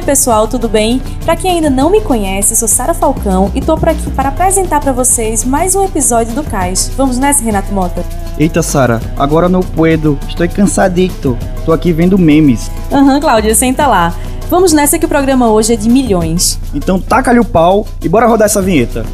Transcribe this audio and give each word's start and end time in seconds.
Oi, 0.00 0.06
pessoal, 0.06 0.48
tudo 0.48 0.66
bem? 0.66 0.98
Para 1.26 1.36
quem 1.36 1.50
ainda 1.50 1.68
não 1.68 1.90
me 1.90 2.00
conhece, 2.00 2.56
sou 2.56 2.66
Sara 2.66 2.94
Falcão 2.94 3.52
e 3.54 3.60
tô 3.60 3.76
por 3.76 3.90
aqui 3.90 4.10
para 4.12 4.30
apresentar 4.30 4.80
para 4.80 4.92
vocês 4.92 5.44
mais 5.44 5.74
um 5.74 5.84
episódio 5.84 6.34
do 6.34 6.42
Cais. 6.42 6.90
Vamos 6.96 7.18
nessa, 7.18 7.44
Renato 7.44 7.70
Mota? 7.74 8.02
Eita, 8.38 8.62
Sara, 8.62 8.98
agora 9.18 9.46
não 9.46 9.60
puedo. 9.60 10.18
Estou 10.26 10.48
cansadito. 10.48 11.36
Tô 11.66 11.72
aqui 11.72 11.92
vendo 11.92 12.18
memes. 12.18 12.70
Aham, 12.90 13.12
uhum, 13.12 13.20
Cláudia, 13.20 13.54
senta 13.54 13.86
lá. 13.86 14.14
Vamos 14.48 14.72
nessa 14.72 14.98
que 14.98 15.04
o 15.04 15.08
programa 15.08 15.50
hoje 15.50 15.74
é 15.74 15.76
de 15.76 15.90
milhões. 15.90 16.58
Então 16.72 16.98
taca-lhe 16.98 17.38
o 17.38 17.44
pau 17.44 17.86
e 18.02 18.08
bora 18.08 18.26
rodar 18.26 18.46
essa 18.46 18.62
vinheta. 18.62 19.04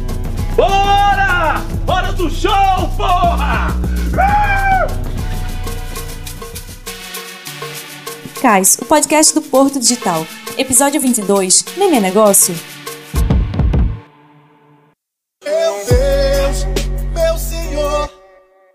Bora! 0.55 1.61
Hora 1.85 2.13
do 2.13 2.29
show, 2.29 2.89
porra! 2.95 3.75
Cais, 8.41 8.77
o 8.81 8.85
podcast 8.85 9.33
do 9.33 9.41
Porto 9.41 9.81
Digital. 9.81 10.25
Episódio 10.57 10.99
22, 10.99 11.65
Nem 11.77 11.97
é 11.97 11.99
negócio? 11.99 12.55
Meu 15.45 15.73
Deus, 15.85 16.65
meu 17.13 17.37
Senhor, 17.37 18.09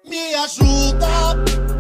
me 0.08 0.32
ajuda, 0.36 1.08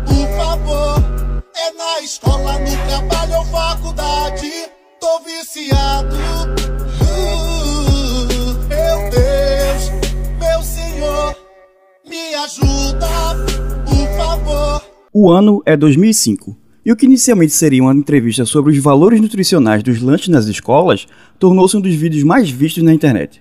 por 0.04 0.26
favor. 0.36 1.44
É 1.54 1.72
na 1.74 2.00
escola, 2.00 2.58
no 2.58 2.76
trabalho 2.88 3.36
ou 3.36 3.44
faculdade, 3.44 4.50
tô 4.98 5.20
viciado. 5.20 6.16
Uh, 7.00 8.54
meu 8.68 9.10
Deus, 9.10 9.90
meu 10.40 10.62
Senhor, 10.64 11.36
me 12.04 12.34
ajuda, 12.34 13.06
por 13.86 14.16
favor. 14.16 14.82
O 15.12 15.30
ano 15.30 15.62
é 15.64 15.76
2005. 15.76 16.61
E 16.84 16.90
o 16.90 16.96
que 16.96 17.06
inicialmente 17.06 17.52
seria 17.52 17.80
uma 17.80 17.94
entrevista 17.94 18.44
sobre 18.44 18.72
os 18.72 18.78
valores 18.78 19.20
nutricionais 19.20 19.84
dos 19.84 20.02
lanches 20.02 20.28
nas 20.28 20.46
escolas 20.46 21.06
tornou-se 21.38 21.76
um 21.76 21.80
dos 21.80 21.94
vídeos 21.94 22.24
mais 22.24 22.50
vistos 22.50 22.82
na 22.82 22.92
internet. 22.92 23.40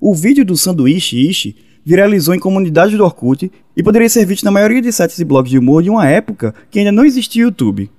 O 0.00 0.14
vídeo 0.14 0.42
do 0.42 0.56
sanduíche 0.56 1.28
Ishi 1.28 1.56
viralizou 1.84 2.34
em 2.34 2.38
comunidades 2.38 2.96
do 2.96 3.04
Orkut 3.04 3.52
e 3.76 3.82
poderia 3.82 4.08
ser 4.08 4.24
visto 4.24 4.44
na 4.44 4.50
maioria 4.50 4.80
de 4.80 4.90
sites 4.90 5.18
e 5.18 5.24
blogs 5.24 5.50
de 5.50 5.58
humor 5.58 5.82
de 5.82 5.90
uma 5.90 6.08
época 6.08 6.54
que 6.70 6.78
ainda 6.78 6.90
não 6.90 7.04
existia 7.04 7.42
YouTube. 7.42 7.90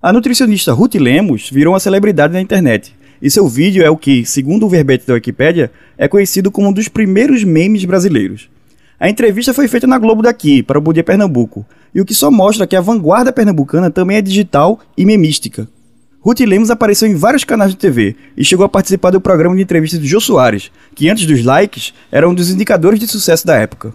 A 0.00 0.10
nutricionista 0.10 0.72
Ruth 0.72 0.94
Lemos 0.94 1.50
virou 1.50 1.74
uma 1.74 1.80
celebridade 1.80 2.32
na 2.32 2.40
internet, 2.40 2.94
e 3.20 3.30
seu 3.30 3.46
vídeo 3.46 3.82
é 3.82 3.90
o 3.90 3.96
que, 3.96 4.24
segundo 4.24 4.64
o 4.64 4.68
verbete 4.68 5.06
da 5.06 5.14
Wikipédia, 5.14 5.70
é 5.96 6.08
conhecido 6.08 6.50
como 6.50 6.68
um 6.68 6.72
dos 6.72 6.88
primeiros 6.88 7.44
memes 7.44 7.84
brasileiros. 7.84 8.50
A 9.04 9.10
entrevista 9.10 9.52
foi 9.52 9.68
feita 9.68 9.86
na 9.86 9.98
Globo 9.98 10.22
daqui, 10.22 10.62
para 10.62 10.78
o 10.78 10.80
Bom 10.80 10.94
Pernambuco, 10.94 11.66
e 11.94 12.00
o 12.00 12.06
que 12.06 12.14
só 12.14 12.30
mostra 12.30 12.66
que 12.66 12.74
a 12.74 12.80
vanguarda 12.80 13.30
pernambucana 13.30 13.90
também 13.90 14.16
é 14.16 14.22
digital 14.22 14.80
e 14.96 15.04
memística. 15.04 15.68
Ruth 16.22 16.40
Lemos 16.40 16.70
apareceu 16.70 17.06
em 17.06 17.14
vários 17.14 17.44
canais 17.44 17.72
de 17.72 17.76
TV 17.76 18.16
e 18.34 18.42
chegou 18.42 18.64
a 18.64 18.68
participar 18.68 19.10
do 19.10 19.20
programa 19.20 19.56
de 19.56 19.60
entrevistas 19.60 20.00
do 20.00 20.06
Jô 20.06 20.20
Soares, 20.20 20.72
que 20.94 21.10
antes 21.10 21.26
dos 21.26 21.44
likes 21.44 21.92
era 22.10 22.26
um 22.26 22.34
dos 22.34 22.48
indicadores 22.48 22.98
de 22.98 23.06
sucesso 23.06 23.46
da 23.46 23.54
época. 23.56 23.92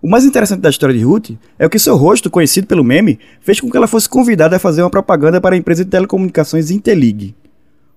O 0.00 0.08
mais 0.08 0.24
interessante 0.24 0.62
da 0.62 0.70
história 0.70 0.96
de 0.96 1.04
Ruth 1.04 1.32
é 1.58 1.66
o 1.66 1.68
que 1.68 1.78
seu 1.78 1.94
rosto, 1.94 2.30
conhecido 2.30 2.66
pelo 2.66 2.82
meme, 2.82 3.18
fez 3.42 3.60
com 3.60 3.70
que 3.70 3.76
ela 3.76 3.86
fosse 3.86 4.08
convidada 4.08 4.56
a 4.56 4.58
fazer 4.58 4.80
uma 4.80 4.88
propaganda 4.88 5.42
para 5.42 5.56
a 5.56 5.58
empresa 5.58 5.84
de 5.84 5.90
telecomunicações 5.90 6.70
Intelig. 6.70 7.34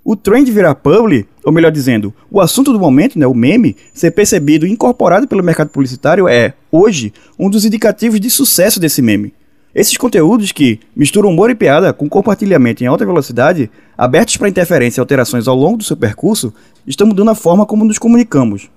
O 0.04 0.16
trend 0.16 0.52
virar 0.52 0.74
publi, 0.74 1.28
ou 1.44 1.52
melhor 1.52 1.72
dizendo, 1.72 2.12
o 2.30 2.42
assunto 2.42 2.74
do 2.74 2.80
momento, 2.80 3.20
né, 3.20 3.28
o 3.28 3.36
meme, 3.36 3.76
ser 3.94 4.10
percebido 4.10 4.66
e 4.66 4.72
incorporado 4.72 5.28
pelo 5.28 5.44
mercado 5.44 5.70
publicitário 5.70 6.28
é, 6.28 6.56
hoje, 6.72 7.14
um 7.38 7.52
dos 7.52 7.66
indicativos 7.66 8.20
de 8.20 8.28
sucesso 8.28 8.80
desse 8.80 9.00
meme. 9.00 9.32
Esses 9.76 9.96
conteúdos 9.98 10.52
que 10.52 10.80
misturam 10.96 11.30
humor 11.30 11.52
e 11.52 11.56
piada 11.56 11.94
com 11.94 12.10
compartilhamento 12.10 12.84
em 12.84 12.88
alta 12.88 13.06
velocidade, 13.06 13.70
abertos 13.96 14.38
para 14.38 14.50
interferência 14.50 15.00
e 15.00 15.02
alterações 15.02 15.48
ao 15.48 15.56
longo 15.56 15.78
do 15.78 15.84
seu 15.84 15.96
percurso, 15.96 16.52
estão 16.86 17.06
mudando 17.06 17.30
a 17.30 17.36
forma 17.36 17.66
como 17.66 17.86
nos 17.86 18.00
comunicamos. 18.00 18.72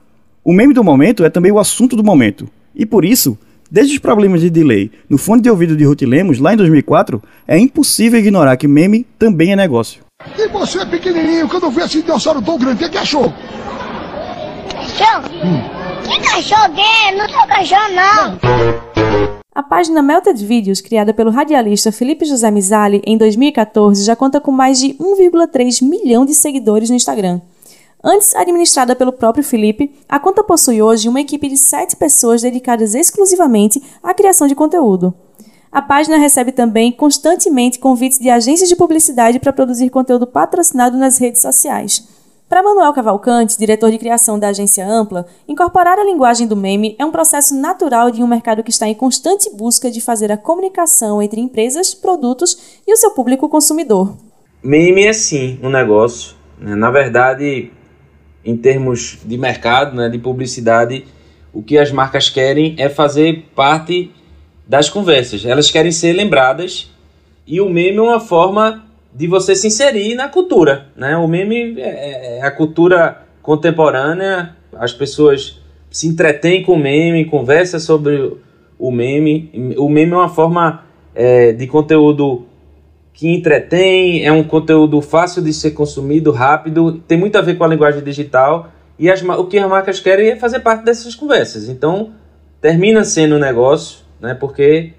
O 0.44 0.53
meme 0.53 0.75
do 0.75 0.84
momento 0.84 1.25
é 1.25 1.31
também 1.31 1.50
o 1.50 1.59
assunto 1.59 1.97
do 1.97 2.04
momento, 2.04 2.47
e 2.76 2.84
por 2.84 3.03
isso, 3.03 3.38
desde 3.70 3.94
os 3.94 3.99
problemas 3.99 4.43
de 4.43 4.50
delay 4.50 4.91
no 5.09 5.16
fone 5.16 5.41
de 5.41 5.49
ouvido 5.49 5.75
de 5.75 5.84
Ruth 5.84 6.03
Lemos 6.03 6.38
lá 6.38 6.53
em 6.53 6.56
2004, 6.59 7.22
é 7.49 7.59
impossível 7.59 8.20
ignorar 8.20 8.59
que 8.59 8.69
meme 8.69 9.06
também 9.19 9.53
é 9.53 9.56
negócio. 9.56 10.03
E 10.37 10.49
você 10.49 10.81
é 10.81 10.85
pequenininho, 10.87 11.49
quando 11.49 11.71
vê 11.71 11.83
esse 11.83 12.03
dinossauro 12.03 12.43
tão 12.43 12.59
grande, 12.59 12.85
o 12.85 12.91
que 12.91 12.99
achou? 12.99 13.33
Cachorro? 14.71 15.29
Hum. 15.45 15.85
Que 16.03 16.21
cachorro 16.21 16.75
é? 16.79 17.15
Não 17.15 17.29
sou 17.29 17.47
cachorro, 17.47 17.93
não. 17.95 18.39
A 19.55 19.62
página 19.62 20.03
Melted 20.03 20.45
Videos, 20.45 20.81
criada 20.81 21.15
pelo 21.15 21.31
radialista 21.31 21.93
Felipe 21.93 22.25
José 22.25 22.51
Mizali 22.51 23.01
em 23.07 23.17
2014, 23.17 24.05
já 24.05 24.17
conta 24.17 24.41
com 24.41 24.51
mais 24.51 24.79
de 24.81 24.95
1,3 24.95 25.83
milhão 25.83 26.25
de 26.25 26.35
seguidores 26.35 26.91
no 26.91 26.97
Instagram. 26.97 27.41
Antes 28.03 28.35
administrada 28.35 28.95
pelo 28.95 29.12
próprio 29.12 29.45
Felipe, 29.45 29.95
a 30.09 30.19
conta 30.19 30.43
possui 30.43 30.83
hoje 30.83 31.09
uma 31.09 31.21
equipe 31.21 31.49
de 31.49 31.56
sete 31.56 31.97
pessoas 31.97 32.43
dedicadas 32.43 32.95
exclusivamente 32.95 33.83
à 34.03 34.12
criação 34.12 34.47
de 34.47 34.55
conteúdo. 34.55 35.15
A 35.75 35.83
página 35.83 36.17
recebe 36.19 36.53
também 36.53 36.93
constantemente 36.93 37.81
convites 37.81 38.21
de 38.21 38.31
agências 38.31 38.69
de 38.69 38.77
publicidade 38.77 39.41
para 39.41 39.53
produzir 39.53 39.91
conteúdo 39.91 40.25
patrocinado 40.25 40.97
nas 40.97 41.19
redes 41.19 41.43
sociais. 41.43 42.09
Para 42.49 42.62
Manuel 42.62 42.93
Cavalcante, 42.93 43.59
diretor 43.59 43.91
de 43.91 43.99
criação 43.99 44.39
da 44.39 44.51
agência 44.51 44.87
Ampla, 44.87 45.27
incorporar 45.49 45.99
a 45.99 46.05
linguagem 46.05 46.47
do 46.47 46.55
meme 46.55 46.95
é 46.97 47.05
um 47.05 47.11
processo 47.11 47.57
natural 47.57 48.12
de 48.12 48.23
um 48.23 48.27
mercado 48.29 48.62
que 48.62 48.71
está 48.71 48.87
em 48.87 48.95
constante 48.95 49.51
busca 49.51 49.91
de 49.91 50.01
fazer 50.01 50.31
a 50.31 50.37
comunicação 50.37 51.21
entre 51.21 51.41
empresas, 51.41 51.93
produtos 51.93 52.81
e 52.87 52.93
o 52.93 52.97
seu 52.97 53.11
público 53.11 53.49
consumidor. 53.49 54.17
Meme 54.62 55.03
é 55.03 55.12
sim 55.12 55.59
um 55.61 55.71
negócio. 55.71 56.37
Né? 56.56 56.77
Na 56.77 56.93
verdade, 56.93 57.73
em 58.45 58.56
termos 58.56 59.19
de 59.25 59.37
mercado, 59.37 59.97
né, 59.97 60.09
de 60.09 60.21
publicidade, 60.21 61.05
o 61.53 61.61
que 61.61 61.77
as 61.77 61.91
marcas 61.91 62.31
querem 62.31 62.77
é 62.79 62.89
fazer 62.89 63.47
parte 63.56 64.12
das 64.66 64.88
conversas. 64.88 65.44
Elas 65.44 65.70
querem 65.70 65.92
ser 65.92 66.12
lembradas 66.12 66.91
e 67.47 67.60
o 67.60 67.69
meme 67.69 67.98
é 67.98 68.02
uma 68.02 68.20
forma 68.20 68.84
de 69.14 69.26
você 69.26 69.54
se 69.54 69.66
inserir 69.66 70.14
na 70.14 70.28
cultura. 70.28 70.86
Né? 70.97 71.16
O 71.16 71.28
meme 71.28 71.80
é, 71.80 71.82
é, 71.82 72.38
é 72.38 72.42
a 72.42 72.50
cultura 72.50 73.22
contemporânea, 73.42 74.56
as 74.72 74.92
pessoas 74.92 75.60
se 75.91 76.08
entretêm 76.08 76.62
com 76.62 76.72
o 76.72 76.78
meme, 76.78 77.25
conversam 77.26 77.78
sobre 77.78 78.36
o 78.78 78.91
meme. 78.91 79.75
O 79.76 79.88
meme 79.88 80.12
é 80.12 80.16
uma 80.16 80.28
forma 80.28 80.82
é, 81.14 81.52
de 81.52 81.66
conteúdo 81.66 82.46
que 83.12 83.28
entretém, 83.32 84.25
é 84.26 84.32
um 84.32 84.42
conteúdo 84.42 85.00
fácil 85.00 85.41
de 85.41 85.52
ser 85.52 85.70
consumido, 85.70 86.32
rápido, 86.32 87.00
tem 87.06 87.16
muito 87.16 87.38
a 87.38 87.41
ver 87.41 87.56
com 87.56 87.62
a 87.62 87.69
linguagem 87.69 88.02
digital 88.02 88.72
e 88.98 89.08
as, 89.08 89.22
o 89.22 89.44
que 89.44 89.56
as 89.56 89.69
marcas 89.69 90.00
querem 90.00 90.31
é 90.31 90.36
fazer 90.36 90.58
parte 90.60 90.84
dessas 90.84 91.14
conversas. 91.14 91.69
Então, 91.69 92.10
termina 92.60 93.04
sendo 93.04 93.36
um 93.36 93.38
negócio 93.38 94.03
né? 94.25 94.35
Porque, 94.35 94.93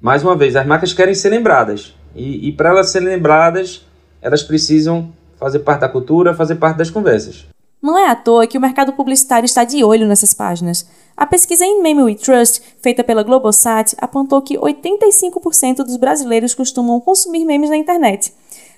mais 0.00 0.22
uma 0.22 0.36
vez, 0.36 0.54
as 0.56 0.66
marcas 0.66 0.92
querem 0.92 1.14
ser 1.14 1.30
lembradas. 1.30 1.94
E, 2.14 2.48
e 2.48 2.52
para 2.52 2.68
elas 2.68 2.90
serem 2.90 3.08
lembradas, 3.08 3.86
elas 4.20 4.42
precisam 4.42 5.12
fazer 5.36 5.60
parte 5.60 5.80
da 5.80 5.88
cultura, 5.88 6.34
fazer 6.34 6.56
parte 6.56 6.76
das 6.76 6.90
conversas. 6.90 7.46
Não 7.80 7.98
é 7.98 8.08
à 8.08 8.14
toa 8.14 8.46
que 8.46 8.56
o 8.56 8.60
mercado 8.60 8.92
publicitário 8.92 9.44
está 9.44 9.64
de 9.64 9.82
olho 9.82 10.06
nessas 10.06 10.32
páginas. 10.32 10.86
A 11.16 11.26
pesquisa 11.26 11.64
Meme 11.82 12.04
We 12.04 12.14
Trust, 12.14 12.62
feita 12.80 13.02
pela 13.02 13.24
Globosat, 13.24 13.96
apontou 13.98 14.40
que 14.40 14.56
85% 14.56 15.78
dos 15.78 15.96
brasileiros 15.96 16.54
costumam 16.54 17.00
consumir 17.00 17.44
memes 17.44 17.70
na 17.70 17.76
internet. 17.76 18.32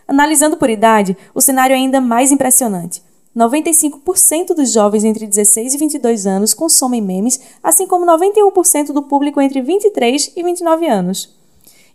Analisando 0.08 0.56
por 0.56 0.70
idade, 0.70 1.16
o 1.34 1.40
cenário 1.40 1.74
é 1.74 1.76
ainda 1.76 2.00
mais 2.00 2.32
impressionante. 2.32 3.02
95% 3.36 4.54
dos 4.54 4.72
jovens 4.72 5.02
entre 5.02 5.26
16 5.26 5.74
e 5.74 5.78
22 5.78 6.26
anos 6.26 6.54
consomem 6.54 7.02
memes, 7.02 7.40
assim 7.62 7.86
como 7.86 8.06
91% 8.06 8.92
do 8.92 9.02
público 9.02 9.40
entre 9.40 9.60
23 9.60 10.32
e 10.36 10.42
29 10.42 10.86
anos. 10.86 11.34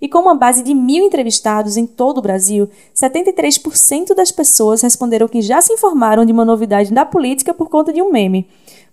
E 0.01 0.07
com 0.07 0.19
uma 0.19 0.35
base 0.35 0.63
de 0.63 0.73
mil 0.73 1.05
entrevistados 1.05 1.77
em 1.77 1.85
todo 1.85 2.17
o 2.19 2.21
Brasil, 2.21 2.69
73% 2.95 4.13
das 4.13 4.31
pessoas 4.31 4.81
responderam 4.81 5.27
que 5.27 5.41
já 5.41 5.61
se 5.61 5.73
informaram 5.73 6.25
de 6.25 6.31
uma 6.31 6.45
novidade 6.45 6.93
da 6.93 7.05
política 7.05 7.53
por 7.53 7.69
conta 7.69 7.91
de 7.91 8.01
um 8.01 8.11
meme. 8.11 8.47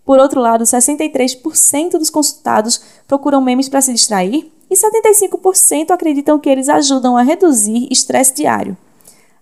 Por 0.04 0.18
outro 0.18 0.40
lado, 0.40 0.62
63% 0.62 1.92
dos 1.92 2.10
consultados 2.10 2.80
procuram 3.08 3.40
memes 3.40 3.68
para 3.68 3.80
se 3.80 3.92
distrair 3.92 4.52
e 4.70 4.74
75% 4.74 5.90
acreditam 5.90 6.38
que 6.38 6.48
eles 6.48 6.68
ajudam 6.68 7.16
a 7.16 7.22
reduzir 7.22 7.88
estresse 7.90 8.34
diário. 8.34 8.76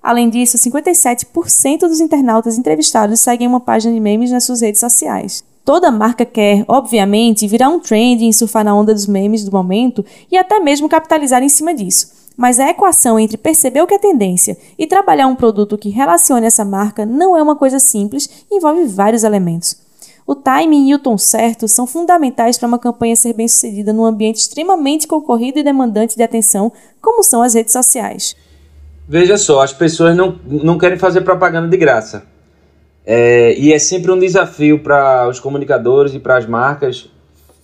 Além 0.05 0.29
disso, 0.29 0.59
57% 0.59 1.79
dos 1.79 1.99
internautas 1.99 2.59
entrevistados 2.59 3.21
seguem 3.21 3.49
uma 3.49 3.59
página 3.59 3.95
de 3.95 3.99
memes 3.99 4.31
nas 4.31 4.45
suas 4.45 4.61
redes 4.61 4.79
sociais. 4.79 5.43
Toda 5.65 5.91
marca 5.91 6.27
quer, 6.27 6.63
obviamente, 6.69 7.49
virar 7.49 7.71
um 7.71 7.81
trend 7.81 8.23
em 8.23 8.31
surfar 8.31 8.63
na 8.63 8.77
onda 8.77 8.93
dos 8.93 9.07
memes 9.07 9.43
do 9.43 9.51
momento 9.51 10.05
e 10.31 10.37
até 10.37 10.61
mesmo 10.61 10.91
capitalizar 10.91 11.43
em 11.43 11.49
cima 11.49 11.73
disso. 11.73 12.13
Mas 12.37 12.61
a 12.61 12.69
equação 12.69 13.19
entre 13.19 13.39
perceber 13.39 13.81
o 13.81 13.87
que 13.87 13.95
é 13.95 13.99
tendência 13.99 14.59
e 14.79 14.87
trabalhar 14.87 15.27
um 15.27 15.35
produto 15.35 15.79
que 15.79 15.89
relacione 15.89 16.45
essa 16.45 16.67
marca 16.67 17.07
não 17.07 17.35
é 17.35 17.43
uma 17.43 17.57
coisa 17.57 17.79
simples 17.79 18.29
e 18.51 18.57
envolve 18.57 18.85
vários 18.85 19.25
elementos. 19.25 19.75
O 20.27 20.35
timing 20.35 20.91
e 20.91 20.95
o 20.95 20.99
tom 20.99 21.17
certo 21.17 21.67
são 21.67 21.87
fundamentais 21.87 22.59
para 22.59 22.69
uma 22.69 22.79
campanha 22.79 23.17
ser 23.17 23.33
bem 23.33 23.49
sucedida 23.49 23.91
num 23.91 24.05
ambiente 24.05 24.37
extremamente 24.37 25.07
concorrido 25.07 25.59
e 25.59 25.63
demandante 25.63 26.15
de 26.15 26.23
atenção, 26.23 26.71
como 27.01 27.23
são 27.23 27.41
as 27.41 27.55
redes 27.55 27.73
sociais. 27.73 28.37
Veja 29.07 29.37
só, 29.37 29.63
as 29.63 29.73
pessoas 29.73 30.17
não, 30.17 30.39
não 30.47 30.79
querem 30.79 30.99
fazer 30.99 31.21
propaganda 31.21 31.69
de 31.69 31.77
graça. 31.77 32.25
É, 33.07 33.55
e 33.59 33.73
é 33.73 33.79
sempre 33.79 34.11
um 34.11 34.19
desafio 34.19 34.79
para 34.79 35.29
os 35.29 35.39
comunicadores 35.39 36.15
e 36.15 36.19
para 36.19 36.39
as 36.39 36.47
marcas 36.47 37.11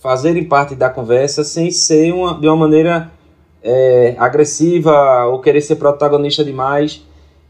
fazerem 0.01 0.45
parte 0.45 0.75
da 0.75 0.91
conversa 0.91 1.43
sem 1.43 1.71
ser 1.71 2.13
uma, 2.13 2.39
de 2.39 2.47
uma 2.47 2.57
maneira 2.57 3.11
é, 3.63 4.15
agressiva 4.19 5.25
ou 5.27 5.41
querer 5.41 5.63
ser 5.63 5.77
protagonista 5.77 6.45
demais. 6.45 7.03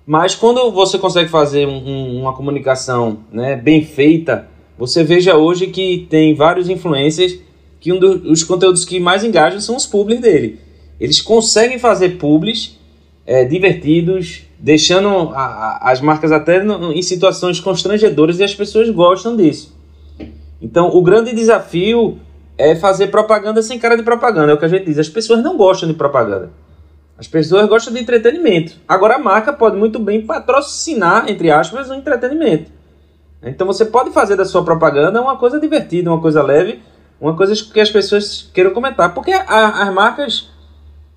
Mas 0.06 0.37
quando 0.37 0.70
você 0.70 0.98
consegue 0.98 1.28
fazer 1.28 1.66
um, 1.66 1.76
um, 1.76 2.20
uma 2.20 2.32
comunicação 2.32 3.19
né, 3.32 3.56
bem 3.56 3.84
feita, 3.84 4.48
você 4.78 5.02
veja 5.02 5.37
hoje 5.37 5.66
que 5.66 6.06
tem 6.08 6.34
vários 6.34 6.69
influencers 6.69 7.38
que 7.81 7.92
um 7.92 7.98
dos 7.98 8.44
conteúdos 8.44 8.84
que 8.84 9.00
mais 9.00 9.25
engajam 9.25 9.60
são 9.60 9.75
os 9.75 9.87
publis 9.87 10.20
dele. 10.20 10.60
Eles 11.00 11.20
conseguem 11.20 11.78
fazer 11.78 12.19
publis 12.19 12.79
é, 13.30 13.44
divertidos, 13.44 14.42
deixando 14.58 15.08
a, 15.08 15.44
a, 15.44 15.92
as 15.92 16.00
marcas 16.00 16.32
até 16.32 16.64
no, 16.64 16.92
em 16.92 17.00
situações 17.00 17.60
constrangedoras 17.60 18.40
e 18.40 18.42
as 18.42 18.52
pessoas 18.52 18.90
gostam 18.90 19.36
disso. 19.36 19.78
Então, 20.60 20.88
o 20.88 21.00
grande 21.00 21.32
desafio 21.32 22.18
é 22.58 22.74
fazer 22.74 23.06
propaganda 23.06 23.62
sem 23.62 23.78
cara 23.78 23.96
de 23.96 24.02
propaganda. 24.02 24.50
É 24.50 24.54
o 24.56 24.58
que 24.58 24.64
a 24.64 24.68
gente 24.68 24.86
diz. 24.86 24.98
As 24.98 25.08
pessoas 25.08 25.44
não 25.44 25.56
gostam 25.56 25.88
de 25.88 25.94
propaganda. 25.94 26.50
As 27.16 27.28
pessoas 27.28 27.68
gostam 27.68 27.94
de 27.94 28.00
entretenimento. 28.00 28.74
Agora, 28.88 29.14
a 29.14 29.18
marca 29.20 29.52
pode 29.52 29.76
muito 29.76 30.00
bem 30.00 30.26
patrocinar, 30.26 31.30
entre 31.30 31.52
aspas, 31.52 31.88
o 31.88 31.92
um 31.92 31.98
entretenimento. 31.98 32.72
Então, 33.44 33.64
você 33.64 33.84
pode 33.84 34.10
fazer 34.10 34.34
da 34.34 34.44
sua 34.44 34.64
propaganda 34.64 35.22
uma 35.22 35.36
coisa 35.36 35.60
divertida, 35.60 36.10
uma 36.10 36.20
coisa 36.20 36.42
leve, 36.42 36.82
uma 37.20 37.36
coisa 37.36 37.54
que 37.54 37.78
as 37.78 37.90
pessoas 37.90 38.50
queiram 38.52 38.72
comentar. 38.72 39.14
Porque 39.14 39.30
a, 39.30 39.84
as 39.84 39.94
marcas, 39.94 40.50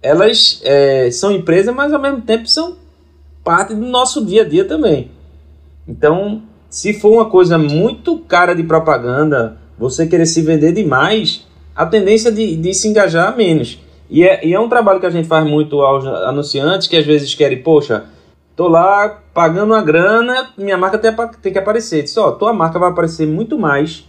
elas 0.03 0.61
é, 0.63 1.09
são 1.09 1.31
empresas, 1.31 1.73
mas 1.73 1.93
ao 1.93 2.01
mesmo 2.01 2.21
tempo 2.21 2.47
são 2.47 2.75
parte 3.43 3.73
do 3.73 3.85
nosso 3.85 4.23
dia 4.23 4.43
a 4.43 4.45
dia 4.47 4.65
também. 4.65 5.09
Então, 5.87 6.43
se 6.69 6.93
for 6.93 7.13
uma 7.13 7.29
coisa 7.29 7.57
muito 7.57 8.19
cara 8.19 8.53
de 8.53 8.63
propaganda, 8.63 9.57
você 9.77 10.05
querer 10.05 10.25
se 10.25 10.41
vender 10.41 10.73
demais, 10.73 11.47
a 11.75 11.85
tendência 11.85 12.31
de, 12.31 12.55
de 12.55 12.73
se 12.73 12.87
engajar 12.87 13.35
menos. 13.35 13.79
E 14.09 14.23
é, 14.23 14.45
e 14.45 14.53
é 14.53 14.59
um 14.59 14.69
trabalho 14.69 14.99
que 14.99 15.05
a 15.05 15.09
gente 15.09 15.27
faz 15.27 15.45
muito 15.47 15.81
aos 15.81 16.05
anunciantes 16.05 16.87
que 16.87 16.97
às 16.97 17.05
vezes 17.05 17.33
querem, 17.33 17.63
poxa, 17.63 18.05
tô 18.55 18.67
lá 18.67 19.21
pagando 19.33 19.73
uma 19.73 19.81
grana, 19.81 20.49
minha 20.57 20.77
marca 20.77 20.97
tem, 20.97 21.11
tem 21.41 21.53
que 21.53 21.59
aparecer. 21.59 22.03
Diz, 22.03 22.15
ó, 22.17 22.31
tua 22.31 22.53
marca 22.53 22.77
vai 22.77 22.89
aparecer 22.89 23.25
muito 23.25 23.57
mais 23.57 24.05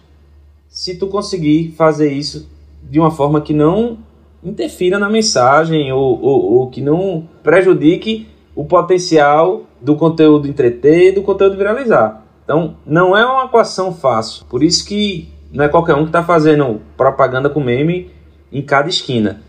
se 0.69 0.97
tu 0.97 1.07
conseguir 1.07 1.73
fazer 1.77 2.13
isso 2.13 2.49
de 2.83 2.99
uma 2.99 3.11
forma 3.11 3.41
que 3.41 3.55
não 3.55 3.99
interfira 4.45 4.99
na 4.99 5.09
mensagem 5.09 5.93
ou, 5.93 6.21
ou, 6.21 6.53
ou 6.53 6.71
que 6.71 6.81
não 6.81 7.27
prejudique 7.43 8.29
o 8.55 8.65
potencial 8.65 9.63
do 9.81 9.97
conteúdo 9.97 10.47
entreter 10.47 11.09
e 11.09 11.13
do 11.13 11.23
conteúdo 11.23 11.57
viralizar. 11.57 12.25
Então, 12.45 12.77
não 12.87 13.17
é 13.17 13.25
uma 13.25 13.47
equação 13.47 13.93
fácil. 13.93 14.45
Por 14.47 14.63
isso 14.63 14.85
que 14.87 15.29
não 15.53 15.65
é 15.65 15.69
qualquer 15.69 15.95
um 15.95 16.03
que 16.03 16.11
está 16.11 16.23
fazendo 16.23 16.81
propaganda 16.97 17.49
com 17.49 17.61
meme 17.61 18.11
em 18.53 18.61
cada 18.61 18.89
esquina. 18.89 19.41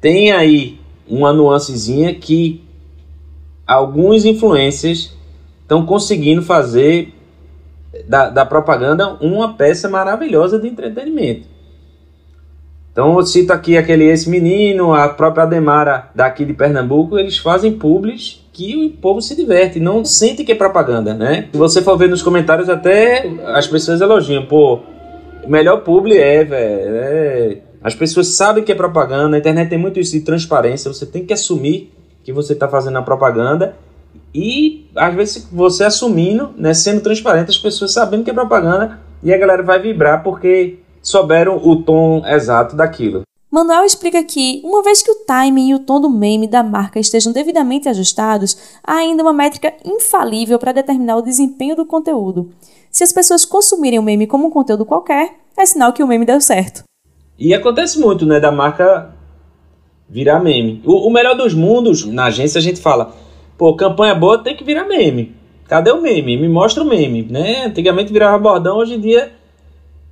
Tem 0.00 0.32
aí 0.32 0.78
uma 1.08 1.32
nuancezinha 1.32 2.14
que 2.14 2.64
alguns 3.66 4.24
influencers 4.24 5.14
estão 5.62 5.84
conseguindo 5.84 6.42
fazer 6.42 7.12
da, 8.08 8.30
da 8.30 8.46
propaganda 8.46 9.16
uma 9.20 9.54
peça 9.54 9.88
maravilhosa 9.88 10.58
de 10.58 10.68
entretenimento. 10.68 11.46
Então 12.92 13.16
eu 13.16 13.24
cito 13.24 13.52
aqui 13.52 13.76
aquele 13.76 14.04
esse 14.04 14.28
menino, 14.28 14.92
a 14.92 15.08
própria 15.08 15.44
Ademara 15.44 16.10
daqui 16.14 16.44
de 16.44 16.52
Pernambuco, 16.52 17.18
eles 17.18 17.38
fazem 17.38 17.72
publis 17.72 18.44
que 18.52 18.86
o 18.86 18.90
povo 18.90 19.22
se 19.22 19.36
diverte, 19.36 19.78
não 19.78 20.04
sente 20.04 20.44
que 20.44 20.52
é 20.52 20.54
propaganda, 20.54 21.14
né? 21.14 21.48
Se 21.52 21.58
você 21.58 21.82
for 21.82 21.96
ver 21.96 22.08
nos 22.08 22.20
comentários 22.20 22.68
até 22.68 23.30
as 23.46 23.66
pessoas 23.66 24.00
elogiam, 24.00 24.44
pô, 24.46 24.80
melhor 25.46 25.78
publi 25.78 26.18
é, 26.18 26.44
velho. 26.44 26.96
É... 26.96 27.58
As 27.82 27.94
pessoas 27.94 28.28
sabem 28.28 28.62
que 28.62 28.72
é 28.72 28.74
propaganda, 28.74 29.28
na 29.28 29.38
internet 29.38 29.70
tem 29.70 29.78
muito 29.78 29.98
isso 29.98 30.12
de 30.12 30.20
transparência, 30.20 30.92
você 30.92 31.06
tem 31.06 31.24
que 31.24 31.32
assumir 31.32 31.92
que 32.22 32.32
você 32.32 32.52
está 32.52 32.68
fazendo 32.68 32.98
a 32.98 33.02
propaganda 33.02 33.76
e 34.34 34.86
às 34.94 35.14
vezes 35.14 35.48
você 35.50 35.84
assumindo, 35.84 36.50
né, 36.58 36.74
sendo 36.74 37.00
transparente, 37.00 37.48
as 37.48 37.58
pessoas 37.58 37.92
sabendo 37.92 38.24
que 38.24 38.30
é 38.30 38.34
propaganda 38.34 38.98
e 39.22 39.32
a 39.32 39.38
galera 39.38 39.62
vai 39.62 39.80
vibrar 39.80 40.22
porque 40.22 40.79
souberam 41.02 41.56
o 41.56 41.82
tom 41.82 42.22
exato 42.26 42.76
daquilo. 42.76 43.22
Manuel 43.50 43.84
explica 43.84 44.22
que, 44.22 44.60
uma 44.62 44.80
vez 44.80 45.02
que 45.02 45.10
o 45.10 45.24
timing 45.26 45.70
e 45.70 45.74
o 45.74 45.80
tom 45.80 46.00
do 46.00 46.08
meme 46.08 46.46
da 46.46 46.62
marca 46.62 47.00
estejam 47.00 47.32
devidamente 47.32 47.88
ajustados, 47.88 48.56
há 48.84 48.94
ainda 48.94 49.24
uma 49.24 49.32
métrica 49.32 49.74
infalível 49.84 50.56
para 50.56 50.70
determinar 50.70 51.16
o 51.16 51.22
desempenho 51.22 51.74
do 51.74 51.84
conteúdo. 51.84 52.50
Se 52.92 53.02
as 53.02 53.12
pessoas 53.12 53.44
consumirem 53.44 53.98
o 53.98 54.02
meme 54.02 54.28
como 54.28 54.46
um 54.46 54.50
conteúdo 54.50 54.84
qualquer, 54.84 55.34
é 55.56 55.66
sinal 55.66 55.92
que 55.92 56.02
o 56.02 56.06
meme 56.06 56.24
deu 56.24 56.40
certo. 56.40 56.84
E 57.36 57.52
acontece 57.52 57.98
muito, 57.98 58.24
né, 58.24 58.38
da 58.38 58.52
marca 58.52 59.12
virar 60.08 60.38
meme. 60.38 60.80
O, 60.84 61.08
o 61.08 61.12
melhor 61.12 61.36
dos 61.36 61.52
mundos, 61.52 62.06
na 62.06 62.26
agência 62.26 62.58
a 62.58 62.62
gente 62.62 62.80
fala, 62.80 63.16
pô, 63.58 63.74
campanha 63.74 64.14
boa 64.14 64.38
tem 64.38 64.56
que 64.56 64.62
virar 64.62 64.84
meme. 64.84 65.34
Cadê 65.66 65.90
o 65.90 66.00
meme? 66.00 66.36
Me 66.36 66.48
mostra 66.48 66.84
o 66.84 66.86
meme, 66.86 67.22
né? 67.28 67.64
Antigamente 67.66 68.12
virava 68.12 68.38
bordão, 68.38 68.78
hoje 68.78 68.94
em 68.94 69.00
dia 69.00 69.39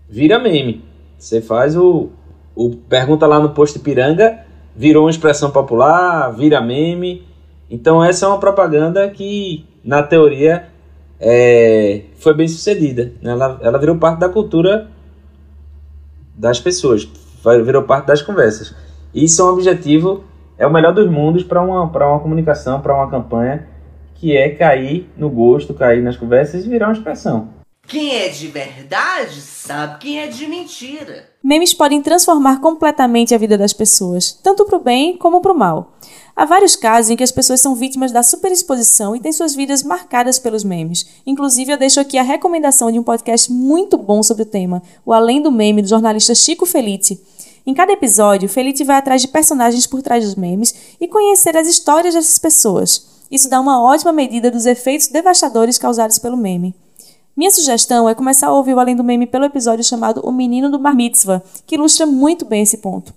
vira 0.09 0.39
meme. 0.39 0.85
Você 1.19 1.41
faz 1.41 1.77
o, 1.77 2.11
o 2.55 2.71
pergunta 2.71 3.27
lá 3.27 3.39
no 3.39 3.51
posto 3.51 3.81
Piranga, 3.81 4.39
virou 4.75 5.05
uma 5.05 5.11
expressão 5.11 5.51
popular, 5.51 6.31
vira 6.31 6.61
meme. 6.61 7.27
Então 7.71 8.03
essa 8.03 8.27
é 8.27 8.29
uma 8.29 8.39
propaganda 8.39 9.09
que, 9.11 9.67
na 9.85 10.03
teoria, 10.03 10.69
é, 11.21 12.03
foi 12.17 12.35
bem 12.35 12.49
sucedida. 12.49 13.13
Né? 13.21 13.33
Ela, 13.33 13.59
ela 13.61 13.79
virou 13.79 13.97
parte 13.97 14.21
da 14.21 14.29
cultura 14.29 14.89
das 16.35 16.61
pessoas, 16.61 17.09
virou 17.65 17.83
parte 17.83 18.07
das 18.07 18.23
conversas. 18.23 18.75
Isso 19.13 19.43
é 19.43 19.45
um 19.45 19.49
objetivo, 19.49 20.25
é 20.57 20.67
o 20.67 20.73
melhor 20.73 20.93
dos 20.93 21.11
mundos 21.11 21.43
para 21.43 21.61
uma, 21.61 21.83
uma 21.83 22.21
comunicação, 22.21 22.81
para 22.81 22.95
uma 22.95 23.11
campanha, 23.11 23.67
que 24.15 24.37
é 24.37 24.51
cair 24.51 25.11
no 25.17 25.29
gosto, 25.29 25.75
cair 25.75 26.03
nas 26.03 26.17
conversas 26.17 26.65
e 26.65 26.69
virar 26.69 26.89
uma 26.89 26.93
expressão. 26.93 27.58
Quem 27.89 28.15
é 28.15 28.29
de 28.29 28.49
verdade 28.49 29.41
sabe 29.41 30.01
quem 30.01 30.21
é 30.21 30.27
de 30.27 30.47
mentira. 30.47 31.27
Memes 31.43 31.73
podem 31.73 32.03
transformar 32.03 32.61
completamente 32.61 33.35
a 33.35 33.39
vida 33.39 33.57
das 33.57 33.73
pessoas, 33.73 34.39
tanto 34.43 34.67
para 34.67 34.77
o 34.77 34.83
bem 34.83 35.17
como 35.17 35.41
para 35.41 35.55
o 35.55 35.57
mal. 35.57 35.95
Há 36.37 36.45
vários 36.45 36.77
casos 36.77 37.11
em 37.11 37.17
que 37.17 37.23
as 37.23 37.33
pessoas 37.33 37.63
são 37.63 37.75
vítimas 37.75 38.13
da 38.13 38.23
superexposição 38.23 39.17
e 39.17 39.21
têm 39.21 39.33
suas 39.33 39.55
vidas 39.55 39.83
marcadas 39.83 40.39
pelos 40.39 40.65
memes. 40.65 41.07
Inclusive, 41.27 41.73
eu 41.73 41.79
deixo 41.79 41.99
aqui 41.99 42.19
a 42.19 42.23
recomendação 42.23 42.93
de 42.93 42.99
um 42.99 43.03
podcast 43.03 43.51
muito 43.51 43.97
bom 43.97 44.23
sobre 44.23 44.43
o 44.43 44.47
tema, 44.47 44.83
O 45.07 45.11
Além 45.11 45.41
do 45.41 45.51
Meme, 45.51 45.81
do 45.81 45.89
jornalista 45.89 46.35
Chico 46.35 46.67
Felite. 46.67 47.19
Em 47.67 47.73
cada 47.73 47.93
episódio, 47.93 48.51
Felite 48.51 48.85
vai 48.85 48.97
atrás 48.97 49.23
de 49.23 49.29
personagens 49.29 49.87
por 49.87 50.03
trás 50.03 50.23
dos 50.23 50.35
memes 50.35 50.75
e 51.01 51.09
conhecer 51.09 51.57
as 51.57 51.67
histórias 51.67 52.13
dessas 52.13 52.39
pessoas. 52.39 53.07
Isso 53.31 53.49
dá 53.49 53.59
uma 53.59 53.83
ótima 53.83 54.13
medida 54.13 54.51
dos 54.51 54.67
efeitos 54.67 55.09
devastadores 55.09 55.79
causados 55.79 56.19
pelo 56.19 56.37
meme. 56.37 56.75
Minha 57.39 57.53
sugestão 57.53 58.09
é 58.09 58.17
começar 58.17 58.49
a 58.49 58.53
ouvir 58.53 58.75
o 58.75 58.81
Além 58.81 58.97
do 58.97 59.05
Meme 59.05 59.25
pelo 59.25 59.45
episódio 59.45 59.85
chamado 59.85 60.21
O 60.25 60.33
Menino 60.33 60.69
do 60.69 60.77
Bar 60.77 60.97
Mitzvah, 60.97 61.41
que 61.65 61.77
ilustra 61.77 62.05
muito 62.05 62.45
bem 62.45 62.63
esse 62.63 62.79
ponto. 62.79 63.15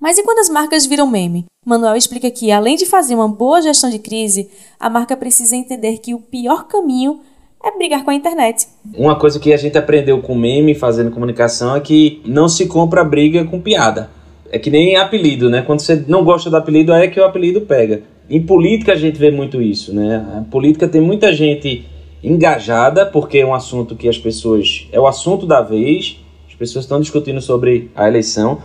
Mas 0.00 0.16
e 0.16 0.22
quando 0.22 0.38
as 0.38 0.48
marcas 0.48 0.86
viram 0.86 1.06
meme? 1.06 1.44
Manuel 1.62 1.94
explica 1.94 2.30
que, 2.30 2.50
além 2.50 2.74
de 2.74 2.86
fazer 2.86 3.14
uma 3.14 3.28
boa 3.28 3.60
gestão 3.60 3.90
de 3.90 3.98
crise, 3.98 4.48
a 4.80 4.88
marca 4.88 5.14
precisa 5.14 5.54
entender 5.54 5.98
que 5.98 6.14
o 6.14 6.20
pior 6.20 6.66
caminho 6.68 7.20
é 7.62 7.70
brigar 7.76 8.02
com 8.02 8.10
a 8.10 8.14
internet. 8.14 8.66
Uma 8.94 9.14
coisa 9.14 9.38
que 9.38 9.52
a 9.52 9.58
gente 9.58 9.76
aprendeu 9.76 10.22
com 10.22 10.34
meme, 10.34 10.74
fazendo 10.74 11.10
comunicação, 11.10 11.76
é 11.76 11.80
que 11.80 12.22
não 12.24 12.48
se 12.48 12.64
compra 12.64 13.04
briga 13.04 13.44
com 13.44 13.60
piada. 13.60 14.08
É 14.50 14.58
que 14.58 14.70
nem 14.70 14.96
apelido, 14.96 15.50
né? 15.50 15.60
Quando 15.60 15.80
você 15.80 16.02
não 16.08 16.24
gosta 16.24 16.48
do 16.48 16.56
apelido, 16.56 16.94
é 16.94 17.06
que 17.08 17.20
o 17.20 17.24
apelido 17.24 17.60
pega. 17.60 18.00
Em 18.30 18.40
política 18.40 18.92
a 18.92 18.96
gente 18.96 19.18
vê 19.18 19.30
muito 19.30 19.60
isso, 19.60 19.94
né? 19.94 20.26
A 20.34 20.50
política 20.50 20.88
tem 20.88 21.02
muita 21.02 21.30
gente 21.30 21.84
engajada, 22.22 23.06
porque 23.06 23.38
é 23.38 23.46
um 23.46 23.54
assunto 23.54 23.94
que 23.96 24.08
as 24.08 24.18
pessoas. 24.18 24.88
é 24.92 24.98
o 24.98 25.06
assunto 25.06 25.46
da 25.46 25.60
vez, 25.60 26.18
as 26.48 26.54
pessoas 26.54 26.84
estão 26.84 27.00
discutindo 27.00 27.40
sobre 27.40 27.90
a 27.94 28.06
eleição 28.08 28.58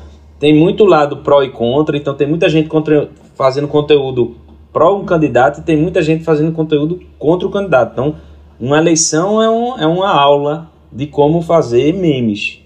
tem 0.44 0.54
muito 0.54 0.84
lado 0.84 1.20
pró 1.20 1.42
e 1.42 1.50
contra, 1.50 1.96
então 1.96 2.14
tem 2.14 2.28
muita 2.28 2.50
gente 2.50 2.68
contra, 2.68 3.10
fazendo 3.34 3.66
conteúdo 3.66 4.36
pró 4.74 4.98
um 5.00 5.06
candidato 5.06 5.62
e 5.62 5.64
tem 5.64 5.78
muita 5.78 6.02
gente 6.02 6.22
fazendo 6.26 6.52
conteúdo 6.52 7.00
contra 7.18 7.48
o 7.48 7.50
candidato. 7.50 7.94
Então, 7.94 8.16
uma 8.60 8.78
eleição 8.78 9.42
é, 9.42 9.50
um, 9.50 9.80
é 9.80 9.88
uma 9.88 10.10
aula 10.10 10.70
de 10.92 11.08
como 11.08 11.42
fazer 11.42 11.94
memes. 11.94 12.60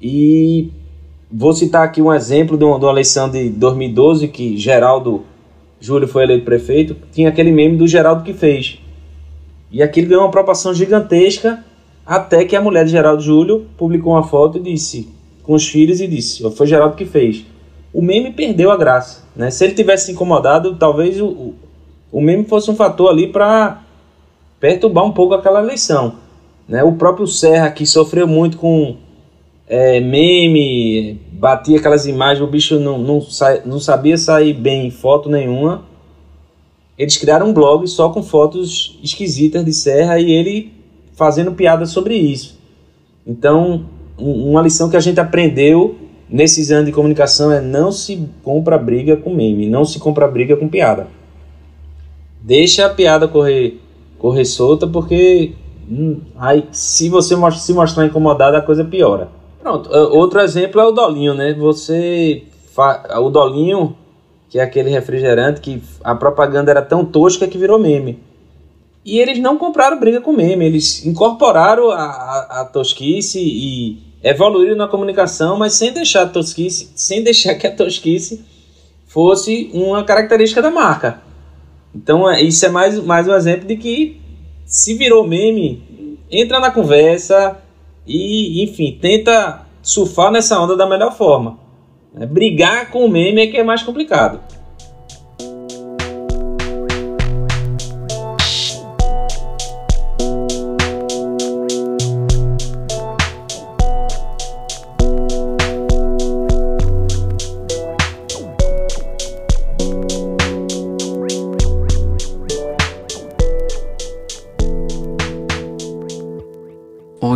E 0.00 0.70
vou 1.28 1.52
citar 1.52 1.82
aqui 1.82 2.00
um 2.00 2.12
exemplo 2.12 2.56
de 2.56 2.62
uma, 2.62 2.78
de 2.78 2.84
uma 2.84 2.92
eleição 2.92 3.28
de 3.28 3.48
2012 3.48 4.28
que 4.28 4.56
Geraldo 4.56 5.24
Júlio 5.80 6.06
foi 6.06 6.22
eleito 6.22 6.44
prefeito, 6.44 6.96
tinha 7.10 7.28
aquele 7.28 7.50
meme 7.50 7.76
do 7.76 7.88
Geraldo 7.88 8.22
que 8.22 8.32
fez. 8.32 8.78
E 9.74 9.82
aquilo 9.82 10.06
ganhou 10.06 10.22
uma 10.22 10.30
proporção 10.30 10.72
gigantesca 10.72 11.64
até 12.06 12.44
que 12.44 12.54
a 12.54 12.60
mulher 12.60 12.84
de 12.84 12.92
Geraldo 12.92 13.20
Júlio 13.20 13.66
publicou 13.76 14.12
uma 14.12 14.22
foto 14.22 14.58
e 14.58 14.60
disse: 14.60 15.08
com 15.42 15.52
os 15.52 15.66
filhos 15.66 16.00
e 16.00 16.06
disse: 16.06 16.48
Foi 16.52 16.64
Geraldo 16.64 16.94
que 16.94 17.04
fez. 17.04 17.44
O 17.92 18.00
meme 18.00 18.30
perdeu 18.30 18.70
a 18.70 18.76
graça. 18.76 19.24
Né? 19.34 19.50
Se 19.50 19.64
ele 19.64 19.74
tivesse 19.74 20.06
se 20.06 20.12
incomodado, 20.12 20.76
talvez 20.76 21.20
o, 21.20 21.54
o 22.12 22.20
meme 22.20 22.44
fosse 22.44 22.70
um 22.70 22.76
fator 22.76 23.10
ali 23.10 23.26
para 23.26 23.82
perturbar 24.60 25.04
um 25.04 25.10
pouco 25.10 25.34
aquela 25.34 25.60
eleição. 25.60 26.14
Né? 26.68 26.84
O 26.84 26.92
próprio 26.92 27.26
Serra, 27.26 27.68
que 27.68 27.84
sofreu 27.84 28.28
muito 28.28 28.56
com 28.58 28.96
é, 29.66 29.98
meme, 29.98 31.20
batia 31.32 31.78
aquelas 31.78 32.06
imagens, 32.06 32.46
o 32.46 32.48
bicho 32.48 32.78
não, 32.78 32.96
não, 32.96 33.20
sa 33.20 33.60
não 33.66 33.80
sabia 33.80 34.16
sair 34.16 34.52
bem 34.52 34.86
em 34.86 34.90
foto 34.92 35.28
nenhuma. 35.28 35.82
Eles 36.96 37.16
criaram 37.16 37.48
um 37.48 37.52
blog 37.52 37.86
só 37.88 38.08
com 38.08 38.22
fotos 38.22 38.98
esquisitas 39.02 39.64
de 39.64 39.72
Serra 39.72 40.18
e 40.18 40.30
ele 40.30 40.72
fazendo 41.14 41.52
piada 41.52 41.86
sobre 41.86 42.14
isso. 42.14 42.58
Então, 43.26 43.86
um, 44.18 44.50
uma 44.50 44.62
lição 44.62 44.88
que 44.88 44.96
a 44.96 45.00
gente 45.00 45.18
aprendeu 45.18 45.96
nesses 46.28 46.70
anos 46.70 46.86
de 46.86 46.92
comunicação 46.92 47.52
é 47.52 47.60
não 47.60 47.90
se 47.90 48.28
compra 48.42 48.78
briga 48.78 49.16
com 49.16 49.34
meme, 49.34 49.68
não 49.68 49.84
se 49.84 49.98
compra 49.98 50.28
briga 50.28 50.56
com 50.56 50.68
piada. 50.68 51.08
Deixa 52.40 52.86
a 52.86 52.90
piada 52.90 53.26
correr, 53.26 53.80
correr 54.18 54.44
solta, 54.44 54.86
porque 54.86 55.52
hum, 55.90 56.20
aí, 56.36 56.64
se 56.70 57.08
você 57.08 57.34
se 57.52 57.72
mostrar 57.72 58.06
incomodado, 58.06 58.56
a 58.56 58.62
coisa 58.62 58.84
piora. 58.84 59.28
Pronto, 59.60 59.90
outro 59.90 60.40
exemplo 60.40 60.80
é 60.80 60.84
o 60.84 60.92
Dolinho, 60.92 61.32
né? 61.32 61.54
Você. 61.54 62.42
O 63.18 63.30
Dolinho, 63.30 63.96
que 64.54 64.60
é 64.60 64.62
aquele 64.62 64.88
refrigerante 64.88 65.60
que 65.60 65.82
a 66.04 66.14
propaganda 66.14 66.70
era 66.70 66.80
tão 66.80 67.04
tosca 67.04 67.48
que 67.48 67.58
virou 67.58 67.76
meme. 67.76 68.20
E 69.04 69.18
eles 69.18 69.40
não 69.40 69.58
compraram 69.58 69.98
briga 69.98 70.20
com 70.20 70.32
meme, 70.32 70.64
eles 70.64 71.04
incorporaram 71.04 71.90
a, 71.90 72.04
a, 72.04 72.60
a 72.60 72.64
tosquice 72.64 73.40
e 73.40 73.98
evoluíram 74.22 74.76
na 74.76 74.86
comunicação, 74.86 75.58
mas 75.58 75.72
sem 75.72 75.92
deixar 75.92 76.22
a 76.22 76.28
tosquice, 76.28 76.92
sem 76.94 77.20
deixar 77.20 77.56
que 77.56 77.66
a 77.66 77.74
tosquice 77.74 78.44
fosse 79.08 79.72
uma 79.74 80.04
característica 80.04 80.62
da 80.62 80.70
marca. 80.70 81.20
Então 81.92 82.30
é, 82.30 82.40
isso 82.40 82.64
é 82.64 82.68
mais, 82.68 82.96
mais 83.02 83.26
um 83.26 83.34
exemplo 83.34 83.66
de 83.66 83.76
que 83.76 84.20
se 84.64 84.94
virou 84.94 85.26
meme, 85.26 85.82
entra 86.30 86.60
na 86.60 86.70
conversa 86.70 87.58
e, 88.06 88.62
enfim, 88.62 88.96
tenta 89.02 89.66
surfar 89.82 90.30
nessa 90.30 90.60
onda 90.60 90.76
da 90.76 90.86
melhor 90.86 91.12
forma. 91.12 91.63
Brigar 92.14 92.90
com 92.90 93.04
o 93.04 93.10
meme 93.10 93.42
é 93.42 93.46
que 93.46 93.56
é 93.56 93.64
mais 93.64 93.82
complicado. 93.82 94.40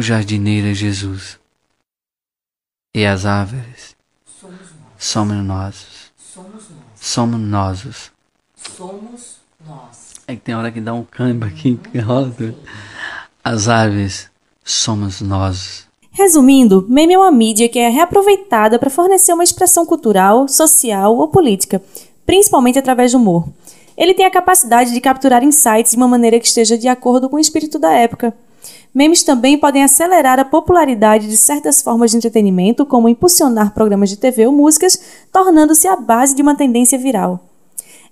jardineiro 0.08 0.68
é 0.68 0.74
Jesus. 0.74 1.38
E 2.94 3.04
as 3.04 3.26
árvores 3.26 3.97
somos 4.98 5.36
nós. 5.44 5.86
Somos 6.96 7.40
nós. 7.40 8.10
Somos 8.76 9.36
nós. 9.66 10.14
É 10.26 10.34
que 10.34 10.42
tem 10.42 10.54
hora 10.54 10.70
que 10.70 10.80
dá 10.80 10.92
um 10.92 11.04
câmbio 11.04 11.48
aqui 11.48 11.76
que 11.76 11.98
roda. 11.98 12.54
As 13.42 13.68
árvores 13.68 14.30
somos 14.64 15.20
nós. 15.20 15.86
Resumindo, 16.10 16.84
meme 16.88 17.14
é 17.14 17.18
uma 17.18 17.30
mídia 17.30 17.68
que 17.68 17.78
é 17.78 17.88
reaproveitada 17.88 18.78
para 18.78 18.90
fornecer 18.90 19.32
uma 19.32 19.44
expressão 19.44 19.86
cultural, 19.86 20.48
social 20.48 21.16
ou 21.16 21.28
política, 21.28 21.80
principalmente 22.26 22.78
através 22.78 23.12
do 23.12 23.18
humor. 23.18 23.48
Ele 23.96 24.12
tem 24.12 24.26
a 24.26 24.30
capacidade 24.30 24.92
de 24.92 25.00
capturar 25.00 25.42
insights 25.42 25.92
de 25.92 25.96
uma 25.96 26.08
maneira 26.08 26.38
que 26.38 26.46
esteja 26.46 26.76
de 26.76 26.88
acordo 26.88 27.28
com 27.30 27.36
o 27.36 27.40
espírito 27.40 27.78
da 27.78 27.92
época, 27.92 28.34
Memes 28.94 29.22
também 29.22 29.58
podem 29.58 29.84
acelerar 29.84 30.38
a 30.38 30.44
popularidade 30.44 31.28
de 31.28 31.36
certas 31.36 31.82
formas 31.82 32.10
de 32.10 32.16
entretenimento, 32.16 32.86
como 32.86 33.08
impulsionar 33.08 33.74
programas 33.74 34.08
de 34.08 34.16
TV 34.16 34.46
ou 34.46 34.52
músicas, 34.52 34.98
tornando-se 35.32 35.86
a 35.86 35.96
base 35.96 36.34
de 36.34 36.42
uma 36.42 36.56
tendência 36.56 36.98
viral. 36.98 37.40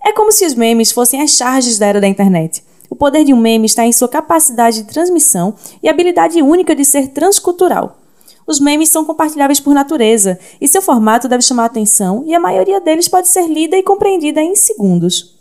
É 0.05 0.13
como 0.13 0.31
se 0.31 0.45
os 0.45 0.55
memes 0.55 0.93
fossem 0.93 1.21
as 1.23 1.31
charges 1.31 1.79
da 1.79 1.87
era 1.87 2.01
da 2.01 2.07
internet. 2.07 2.63
O 2.89 2.95
poder 2.95 3.25
de 3.25 3.35
um 3.35 3.41
meme 3.41 3.67
está 3.67 3.85
em 3.85 3.93
sua 3.93 4.09
capacidade 4.09 4.83
de 4.83 4.89
transmissão 4.89 5.55
e 5.83 5.89
habilidade 5.89 6.41
única 6.43 6.75
de 6.75 6.85
ser 6.85 7.09
transcultural. 7.09 7.99
Os 8.47 8.61
memes 8.61 8.91
são 8.91 9.05
compartilháveis 9.05 9.59
por 9.59 9.75
natureza, 9.75 10.39
e 10.61 10.69
seu 10.69 10.81
formato 10.81 11.27
deve 11.27 11.43
chamar 11.43 11.65
atenção, 11.65 12.23
e 12.27 12.35
a 12.35 12.39
maioria 12.39 12.81
deles 12.81 13.09
pode 13.09 13.27
ser 13.27 13.49
lida 13.49 13.77
e 13.77 13.83
compreendida 13.83 14.41
em 14.41 14.55
segundos. 14.55 15.36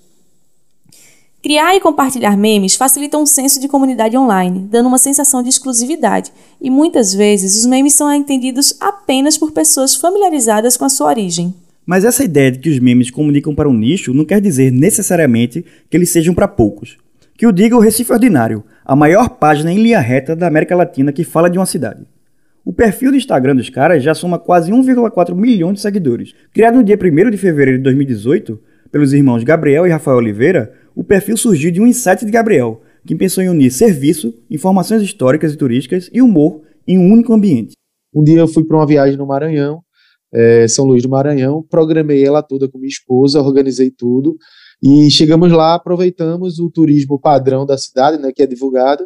Criar 1.46 1.76
e 1.76 1.80
compartilhar 1.80 2.36
memes 2.36 2.76
facilita 2.76 3.20
um 3.20 3.26
senso 3.28 3.62
de 3.62 3.68
comunidade 3.68 4.18
online, 4.18 4.68
dando 4.68 4.88
uma 4.88 4.98
sensação 4.98 5.44
de 5.44 5.50
exclusividade, 5.50 6.34
e 6.60 6.72
muitas 6.72 7.14
vezes 7.14 7.56
os 7.60 7.68
memes 7.68 7.94
são 7.94 8.12
entendidos 8.12 8.76
apenas 8.82 9.38
por 9.38 9.52
pessoas 9.52 9.94
familiarizadas 9.94 10.76
com 10.76 10.86
a 10.86 10.90
sua 10.90 11.06
origem. 11.06 11.54
Mas 11.86 12.04
essa 12.04 12.24
ideia 12.24 12.52
de 12.52 12.58
que 12.58 12.70
os 12.72 12.80
memes 12.80 13.12
comunicam 13.12 13.54
para 13.54 13.70
um 13.70 13.78
nicho 13.78 14.12
não 14.12 14.26
quer 14.26 14.42
dizer 14.42 14.72
necessariamente 14.72 15.64
que 15.88 15.96
eles 15.96 16.10
sejam 16.10 16.34
para 16.34 16.48
poucos. 16.48 16.98
Que 17.38 17.46
o 17.46 17.52
diga 17.52 17.78
o 17.78 17.80
Recife 17.80 18.12
Ordinário, 18.12 18.64
a 18.84 18.96
maior 18.96 19.30
página 19.30 19.72
em 19.72 19.78
linha 19.78 20.00
reta 20.00 20.36
da 20.36 20.48
América 20.48 20.76
Latina 20.76 21.14
que 21.14 21.24
fala 21.24 21.48
de 21.48 21.60
uma 21.60 21.68
cidade. 21.68 22.08
O 22.66 22.74
perfil 22.74 23.12
do 23.12 23.18
Instagram 23.18 23.56
dos 23.56 23.70
caras 23.70 24.02
já 24.02 24.16
soma 24.16 24.40
quase 24.40 24.72
1,4 24.72 25.36
milhão 25.36 25.72
de 25.72 25.80
seguidores. 25.80 26.34
Criado 26.52 26.78
no 26.78 26.84
dia 26.84 26.98
1 27.00 27.30
de 27.30 27.38
fevereiro 27.38 27.78
de 27.78 27.84
2018 27.84 28.60
pelos 28.92 29.14
irmãos 29.14 29.44
Gabriel 29.44 29.86
e 29.86 29.92
Rafael 29.92 30.18
Oliveira, 30.18 30.72
o 30.96 31.04
perfil 31.04 31.38
surgiu 31.38 31.72
de 31.72 31.82
um 31.82 31.88
insight 31.88 32.26
de 32.26 32.32
Gabriel, 32.32 32.82
que 33.06 33.16
pensou 33.16 33.44
em 33.44 33.50
unir 33.50 33.72
serviço, 33.72 34.34
informações 34.50 35.02
históricas 35.02 35.54
e 35.54 35.58
turísticas 35.58 36.10
e 36.12 36.22
humor 36.22 36.62
em 36.88 36.98
um 36.98 37.12
único 37.12 37.34
ambiente. 37.34 37.74
Um 38.14 38.24
dia 38.24 38.40
eu 38.40 38.48
fui 38.48 38.64
para 38.64 38.78
uma 38.78 38.88
viagem 38.88 39.18
no 39.18 39.28
Maranhão, 39.28 39.82
é, 40.34 40.68
São 40.68 40.86
Luís 40.86 41.04
do 41.04 41.10
Maranhão, 41.10 41.64
programei 41.70 42.26
ela 42.26 42.42
toda 42.42 42.70
com 42.70 42.78
minha 42.78 42.90
esposa, 42.90 43.42
organizei 43.42 43.92
tudo 43.92 44.36
e 44.82 45.10
chegamos 45.12 45.52
lá, 45.52 45.76
aproveitamos 45.76 46.60
o 46.60 46.70
turismo 46.70 47.20
padrão 47.20 47.66
da 47.66 47.78
cidade, 47.78 48.18
né, 48.18 48.32
que 48.34 48.42
é 48.42 48.48
divulgado, 48.48 49.06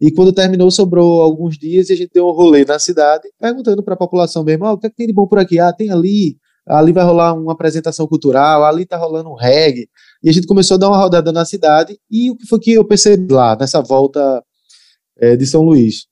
e 0.00 0.12
quando 0.12 0.32
terminou, 0.32 0.70
sobrou 0.70 1.20
alguns 1.20 1.58
dias 1.58 1.90
e 1.90 1.92
a 1.92 1.96
gente 1.96 2.10
deu 2.14 2.26
um 2.26 2.30
rolê 2.30 2.64
na 2.64 2.78
cidade, 2.78 3.28
perguntando 3.38 3.82
para 3.82 3.94
a 3.94 3.96
população 3.96 4.44
mesmo: 4.44 4.64
oh, 4.64 4.72
o 4.72 4.78
que, 4.78 4.86
é 4.86 4.90
que 4.90 4.96
tem 4.96 5.06
de 5.08 5.12
bom 5.12 5.26
por 5.26 5.38
aqui? 5.38 5.58
Ah, 5.58 5.72
tem 5.72 5.90
ali, 5.90 6.36
ali 6.66 6.92
vai 6.92 7.04
rolar 7.04 7.34
uma 7.34 7.52
apresentação 7.52 8.06
cultural, 8.06 8.64
ali 8.64 8.86
tá 8.86 8.96
rolando 8.96 9.28
um 9.28 9.34
reggae. 9.34 9.88
E 10.22 10.28
a 10.28 10.32
gente 10.32 10.46
começou 10.46 10.74
a 10.74 10.78
dar 10.78 10.88
uma 10.88 10.98
rodada 10.98 11.30
na 11.32 11.44
cidade, 11.44 11.98
e 12.10 12.30
o 12.30 12.36
que 12.36 12.46
foi 12.46 12.58
que 12.58 12.72
eu 12.72 12.84
percebi 12.84 13.32
lá, 13.32 13.56
nessa 13.56 13.80
volta 13.80 14.42
é, 15.18 15.36
de 15.36 15.46
São 15.46 15.62
Luís? 15.62 16.06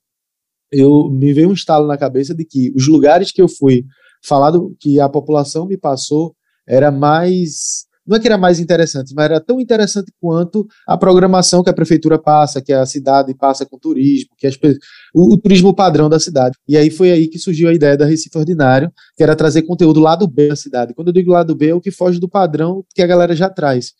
Eu 0.71 1.11
me 1.11 1.33
veio 1.33 1.49
um 1.49 1.53
estalo 1.53 1.87
na 1.87 1.97
cabeça 1.97 2.35
de 2.35 2.45
que 2.45 2.73
os 2.75 2.87
lugares 2.89 3.33
que 3.33 3.43
eu 3.43 3.49
fui 3.49 3.85
falado 4.25 4.77
que 4.81 5.01
a 5.01 5.09
população 5.09 5.67
me 5.67 5.77
passou 5.77 6.35
era 6.67 6.91
mais 6.91 7.86
não 8.07 8.17
é 8.17 8.21
que 8.21 8.27
era 8.27 8.39
mais 8.39 8.61
interessante, 8.61 9.13
mas 9.15 9.25
era 9.25 9.41
tão 9.41 9.61
interessante 9.61 10.13
quanto 10.21 10.67
a 10.87 10.97
programação 10.97 11.63
que 11.63 11.71
a 11.71 11.75
prefeitura 11.75 12.19
passa, 12.19 12.63
que 12.63 12.73
a 12.73 12.87
cidade 12.87 13.35
passa 13.35 13.67
com 13.67 13.79
turismo, 13.79 14.31
que 14.39 14.47
as, 14.47 14.55
o, 15.15 15.35
o, 15.35 15.39
turismo 15.39 15.75
padrão 15.75 16.09
da 16.09 16.21
cidade. 16.21 16.57
E 16.69 16.77
aí 16.77 16.91
foi 16.91 17.11
aí 17.11 17.29
que 17.29 17.39
surgiu 17.39 17.69
a 17.69 17.75
ideia 17.75 17.97
da 17.97 18.07
Recife 18.07 18.39
Ordinário, 18.39 18.91
que 19.17 19.23
era 19.23 19.35
trazer 19.35 19.63
conteúdo 19.63 20.01
lado 20.01 20.27
B 20.29 20.49
da 20.49 20.57
cidade. 20.57 20.95
Quando 20.95 21.09
eu 21.09 21.15
digo 21.15 21.33
lado 21.33 21.55
B, 21.55 21.69
é 21.71 21.75
o 21.75 21.81
que 21.81 21.91
foge 21.91 22.21
do 22.21 22.29
padrão 22.29 22.85
que 22.95 23.03
a 23.03 23.07
galera 23.07 23.35
já 23.35 23.51
traz. 23.51 23.93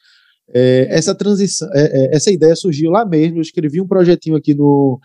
É, 0.55 0.87
essa 0.91 1.15
transição, 1.15 1.69
é, 1.75 1.81
é, 1.83 2.17
essa 2.17 2.31
ideia 2.31 2.55
surgiu 2.55 2.91
lá 2.91 3.05
mesmo. 3.05 3.39
Eu 3.39 3.43
escrevi 3.43 3.81
um 3.81 3.89
projetinho 3.89 4.37
aqui 4.37 4.55
no, 4.55 5.01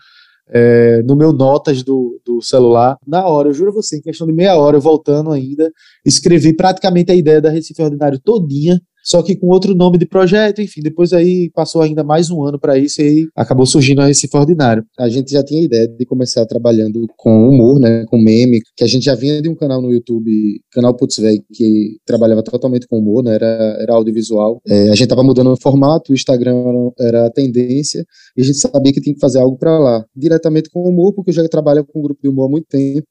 é, 0.48 1.02
no 1.02 1.16
meu 1.16 1.32
notas 1.32 1.82
do, 1.82 2.20
do 2.24 2.40
celular. 2.40 2.96
Na 3.06 3.26
hora, 3.26 3.48
eu 3.48 3.54
juro 3.54 3.70
a 3.70 3.74
você, 3.74 3.96
em 3.96 4.02
questão 4.02 4.26
de 4.26 4.32
meia 4.32 4.56
hora, 4.56 4.76
eu 4.76 4.80
voltando 4.80 5.30
ainda, 5.30 5.70
escrevi 6.04 6.54
praticamente 6.54 7.10
a 7.10 7.14
ideia 7.14 7.40
da 7.40 7.50
Recife 7.50 7.82
Ordinário 7.82 8.20
todinha 8.20 8.80
só 9.02 9.22
que 9.22 9.36
com 9.36 9.48
outro 9.48 9.74
nome 9.74 9.98
de 9.98 10.06
projeto, 10.06 10.62
enfim, 10.62 10.80
depois 10.80 11.12
aí 11.12 11.50
passou 11.54 11.82
ainda 11.82 12.04
mais 12.04 12.30
um 12.30 12.44
ano 12.44 12.58
para 12.58 12.78
isso 12.78 13.00
e 13.02 13.04
aí 13.04 13.26
acabou 13.36 13.66
surgindo 13.66 14.00
a 14.00 14.06
Recife 14.06 14.36
Ordinário. 14.36 14.84
A 14.98 15.08
gente 15.08 15.32
já 15.32 15.42
tinha 15.42 15.60
a 15.60 15.64
ideia 15.64 15.88
de 15.88 16.06
começar 16.06 16.46
trabalhando 16.46 17.06
com 17.16 17.48
humor, 17.48 17.80
né, 17.80 18.04
com 18.08 18.16
meme, 18.16 18.60
que 18.76 18.84
a 18.84 18.86
gente 18.86 19.04
já 19.04 19.14
vinha 19.14 19.42
de 19.42 19.48
um 19.48 19.54
canal 19.54 19.82
no 19.82 19.92
YouTube, 19.92 20.30
canal 20.70 20.94
Putzweg, 20.96 21.42
que 21.52 21.96
trabalhava 22.06 22.42
totalmente 22.42 22.86
com 22.86 22.98
humor, 22.98 23.24
né, 23.24 23.34
era, 23.34 23.76
era 23.80 23.94
audiovisual. 23.94 24.60
É, 24.66 24.90
a 24.90 24.94
gente 24.94 25.08
tava 25.08 25.22
mudando 25.22 25.52
o 25.52 25.60
formato, 25.60 26.12
o 26.12 26.14
Instagram 26.14 26.90
era 26.98 27.26
a 27.26 27.30
tendência, 27.30 28.04
e 28.36 28.42
a 28.42 28.44
gente 28.44 28.58
sabia 28.58 28.92
que 28.92 29.00
tinha 29.00 29.14
que 29.14 29.20
fazer 29.20 29.40
algo 29.40 29.56
para 29.58 29.78
lá, 29.78 30.04
diretamente 30.14 30.70
com 30.70 30.88
humor, 30.88 31.12
porque 31.12 31.30
eu 31.30 31.34
já 31.34 31.48
trabalho 31.48 31.84
com 31.84 31.98
um 31.98 32.02
grupo 32.02 32.20
de 32.22 32.28
humor 32.28 32.46
há 32.46 32.50
muito 32.50 32.66
tempo, 32.68 33.06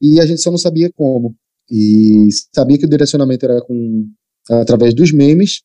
e 0.00 0.20
a 0.20 0.26
gente 0.26 0.40
só 0.40 0.50
não 0.50 0.58
sabia 0.58 0.90
como. 0.94 1.34
E 1.70 2.28
sabia 2.54 2.76
que 2.76 2.84
o 2.84 2.88
direcionamento 2.88 3.46
era 3.46 3.60
com 3.62 4.06
através 4.50 4.94
dos 4.94 5.12
memes 5.12 5.62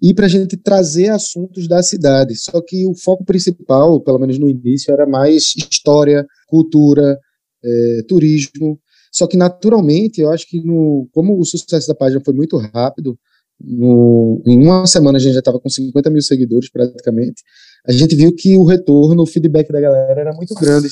e 0.00 0.12
para 0.12 0.26
a 0.26 0.28
gente 0.28 0.56
trazer 0.56 1.08
assuntos 1.08 1.66
da 1.66 1.82
cidade. 1.82 2.36
Só 2.36 2.60
que 2.60 2.86
o 2.86 2.94
foco 2.94 3.24
principal, 3.24 4.00
pelo 4.00 4.18
menos 4.18 4.38
no 4.38 4.48
início, 4.48 4.92
era 4.92 5.06
mais 5.06 5.54
história, 5.56 6.26
cultura, 6.46 7.18
é, 7.64 8.02
turismo. 8.06 8.78
Só 9.10 9.26
que 9.26 9.36
naturalmente, 9.36 10.20
eu 10.20 10.30
acho 10.30 10.46
que 10.46 10.62
no, 10.62 11.08
como 11.12 11.38
o 11.38 11.44
sucesso 11.44 11.88
da 11.88 11.94
página 11.94 12.20
foi 12.24 12.34
muito 12.34 12.58
rápido, 12.58 13.18
no, 13.58 14.42
em 14.46 14.62
uma 14.62 14.86
semana 14.86 15.16
a 15.16 15.20
gente 15.20 15.32
já 15.32 15.38
estava 15.38 15.58
com 15.58 15.68
50 15.68 16.10
mil 16.10 16.20
seguidores 16.20 16.70
praticamente, 16.70 17.42
a 17.86 17.92
gente 17.92 18.14
viu 18.14 18.34
que 18.34 18.56
o 18.56 18.64
retorno, 18.64 19.22
o 19.22 19.26
feedback 19.26 19.72
da 19.72 19.80
galera 19.80 20.20
era 20.20 20.32
muito 20.34 20.54
grande 20.54 20.88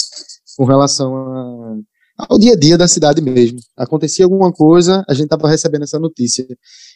com 0.57 0.65
relação 0.65 1.15
a, 1.15 1.77
ao 2.17 2.39
dia 2.39 2.53
a 2.53 2.57
dia 2.57 2.79
da 2.79 2.87
cidade 2.87 3.21
mesmo. 3.21 3.59
Acontecia 3.77 4.25
alguma 4.25 4.53
coisa, 4.53 5.05
a 5.09 5.15
gente 5.15 5.25
estava 5.25 5.49
recebendo 5.49 5.83
essa 5.83 5.99
notícia. 5.99 6.47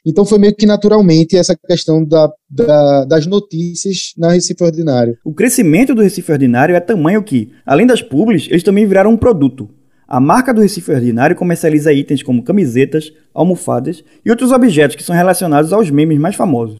Então 0.06 0.24
foi 0.24 0.38
meio 0.38 0.54
que 0.54 0.66
naturalmente 0.66 1.36
essa 1.36 1.56
questão 1.56 2.04
da, 2.04 2.30
da, 2.48 3.04
das 3.04 3.26
notícias 3.26 4.12
na 4.16 4.30
Recife 4.32 4.62
Ordinário. 4.62 5.16
O 5.24 5.34
crescimento 5.34 5.94
do 5.94 6.02
Recife 6.02 6.30
Ordinário 6.30 6.74
é 6.74 6.80
tamanho 6.80 7.22
que, 7.22 7.50
além 7.66 7.86
das 7.86 8.02
publis, 8.02 8.46
eles 8.48 8.62
também 8.62 8.86
viraram 8.86 9.10
um 9.10 9.16
produto. 9.16 9.68
A 10.06 10.20
marca 10.20 10.54
do 10.54 10.62
Recife 10.62 10.90
Ordinário 10.90 11.36
comercializa 11.36 11.92
itens 11.92 12.22
como 12.22 12.42
camisetas, 12.42 13.12
almofadas 13.34 14.02
e 14.24 14.30
outros 14.30 14.52
objetos 14.52 14.96
que 14.96 15.02
são 15.02 15.14
relacionados 15.14 15.72
aos 15.72 15.90
memes 15.90 16.18
mais 16.18 16.34
famosos. 16.34 16.76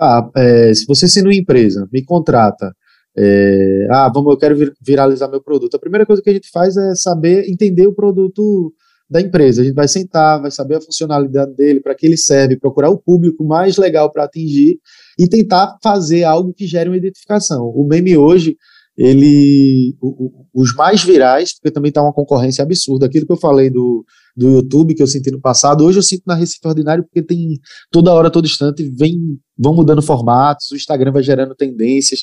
Ah, 0.00 0.28
é, 0.36 0.72
se 0.74 0.86
você 0.86 1.06
sendo 1.06 1.26
uma 1.26 1.34
empresa, 1.34 1.86
me 1.92 2.02
contrata, 2.02 2.72
é, 3.16 3.86
ah, 3.90 4.10
vamos, 4.12 4.32
eu 4.32 4.38
quero 4.38 4.56
vir, 4.56 4.72
viralizar 4.80 5.28
meu 5.28 5.42
produto. 5.42 5.74
A 5.74 5.80
primeira 5.80 6.06
coisa 6.06 6.22
que 6.22 6.30
a 6.30 6.32
gente 6.32 6.48
faz 6.50 6.76
é 6.76 6.94
saber 6.94 7.48
entender 7.48 7.86
o 7.86 7.94
produto 7.94 8.72
da 9.12 9.20
empresa. 9.20 9.60
A 9.60 9.64
gente 9.64 9.74
vai 9.74 9.86
sentar, 9.86 10.40
vai 10.40 10.50
saber 10.50 10.76
a 10.76 10.80
funcionalidade 10.80 11.54
dele, 11.54 11.80
para 11.80 11.94
que 11.94 12.06
ele 12.06 12.16
serve, 12.16 12.56
procurar 12.56 12.88
o 12.88 12.98
público 12.98 13.44
mais 13.44 13.76
legal 13.76 14.10
para 14.10 14.24
atingir 14.24 14.78
e 15.18 15.28
tentar 15.28 15.76
fazer 15.82 16.24
algo 16.24 16.54
que 16.54 16.66
gere 16.66 16.88
uma 16.88 16.96
identificação. 16.96 17.66
O 17.66 17.86
meme 17.86 18.16
hoje, 18.16 18.56
ele, 18.96 19.94
o, 20.00 20.08
o, 20.08 20.62
os 20.62 20.74
mais 20.74 21.04
virais, 21.04 21.52
porque 21.52 21.70
também 21.70 21.90
está 21.90 22.02
uma 22.02 22.12
concorrência 22.12 22.62
absurda. 22.62 23.04
Aquilo 23.04 23.26
que 23.26 23.32
eu 23.32 23.38
falei 23.38 23.68
do, 23.68 24.02
do 24.34 24.48
YouTube 24.48 24.94
que 24.94 25.02
eu 25.02 25.06
senti 25.06 25.30
no 25.30 25.40
passado, 25.40 25.84
hoje 25.84 25.98
eu 25.98 26.02
sinto 26.02 26.22
na 26.26 26.34
Recife 26.34 26.66
Ordinário 26.66 27.04
porque 27.04 27.22
tem 27.22 27.60
toda 27.90 28.14
hora, 28.14 28.30
todo 28.30 28.46
instante, 28.46 28.82
vem, 28.96 29.18
vão 29.58 29.74
mudando 29.74 30.00
formatos, 30.00 30.70
o 30.70 30.76
Instagram 30.76 31.12
vai 31.12 31.22
gerando 31.22 31.54
tendências. 31.54 32.20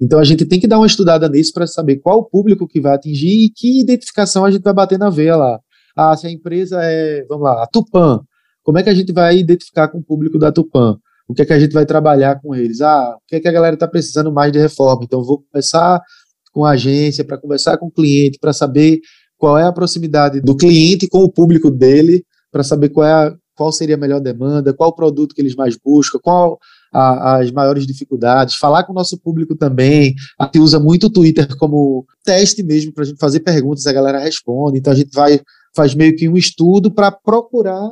Então 0.00 0.18
a 0.18 0.24
gente 0.24 0.44
tem 0.44 0.60
que 0.60 0.68
dar 0.68 0.78
uma 0.78 0.86
estudada 0.86 1.28
nisso 1.28 1.52
para 1.52 1.66
saber 1.66 1.96
qual 1.96 2.18
o 2.18 2.24
público 2.24 2.66
que 2.66 2.80
vai 2.80 2.94
atingir 2.94 3.46
e 3.46 3.50
que 3.50 3.80
identificação 3.80 4.44
a 4.44 4.50
gente 4.50 4.62
vai 4.62 4.72
bater 4.72 4.98
na 4.98 5.10
veia 5.10 5.36
lá. 5.36 5.58
Ah, 5.96 6.16
se 6.16 6.26
a 6.26 6.30
empresa 6.30 6.80
é, 6.82 7.24
vamos 7.28 7.44
lá, 7.44 7.62
a 7.62 7.66
Tupan, 7.66 8.20
como 8.62 8.78
é 8.78 8.82
que 8.82 8.90
a 8.90 8.94
gente 8.94 9.12
vai 9.12 9.38
identificar 9.38 9.88
com 9.88 9.98
o 9.98 10.02
público 10.02 10.38
da 10.38 10.52
Tupan? 10.52 10.96
O 11.28 11.34
que 11.34 11.42
é 11.42 11.44
que 11.44 11.52
a 11.52 11.58
gente 11.58 11.72
vai 11.72 11.84
trabalhar 11.84 12.40
com 12.40 12.54
eles? 12.54 12.80
Ah, 12.80 13.16
o 13.16 13.20
que 13.26 13.36
é 13.36 13.40
que 13.40 13.48
a 13.48 13.52
galera 13.52 13.74
está 13.74 13.88
precisando 13.88 14.32
mais 14.32 14.52
de 14.52 14.58
reforma? 14.58 15.02
Então 15.04 15.22
vou 15.24 15.42
conversar 15.42 16.00
com 16.52 16.64
a 16.64 16.70
agência, 16.70 17.24
para 17.24 17.38
conversar 17.38 17.76
com 17.78 17.86
o 17.86 17.90
cliente, 17.90 18.38
para 18.40 18.52
saber 18.52 19.00
qual 19.36 19.58
é 19.58 19.64
a 19.64 19.72
proximidade 19.72 20.40
do 20.40 20.56
cliente 20.56 21.08
com 21.08 21.18
o 21.18 21.30
público 21.30 21.70
dele, 21.70 22.24
para 22.50 22.62
saber 22.62 22.88
qual, 22.88 23.06
é 23.06 23.12
a, 23.12 23.34
qual 23.54 23.70
seria 23.72 23.94
a 23.94 23.98
melhor 23.98 24.20
demanda, 24.20 24.72
qual 24.72 24.90
o 24.90 24.94
produto 24.94 25.34
que 25.34 25.40
eles 25.40 25.54
mais 25.54 25.76
buscam, 25.76 26.18
qual 26.22 26.58
a, 26.92 27.38
as 27.38 27.50
maiores 27.50 27.86
dificuldades, 27.86 28.56
falar 28.56 28.84
com 28.84 28.92
o 28.92 28.94
nosso 28.94 29.18
público 29.18 29.54
também. 29.54 30.14
A 30.38 30.44
gente 30.44 30.58
usa 30.58 30.78
muito 30.78 31.06
o 31.06 31.10
Twitter 31.10 31.56
como 31.56 32.06
teste 32.24 32.62
mesmo 32.62 32.92
para 32.92 33.04
a 33.04 33.06
gente 33.06 33.18
fazer 33.18 33.40
perguntas, 33.40 33.86
a 33.86 33.92
galera 33.92 34.18
responde. 34.18 34.78
Então 34.78 34.92
a 34.92 34.96
gente 34.96 35.10
vai 35.12 35.40
faz 35.74 35.94
meio 35.94 36.16
que 36.16 36.28
um 36.28 36.36
estudo 36.36 36.90
para 36.90 37.12
procurar 37.12 37.88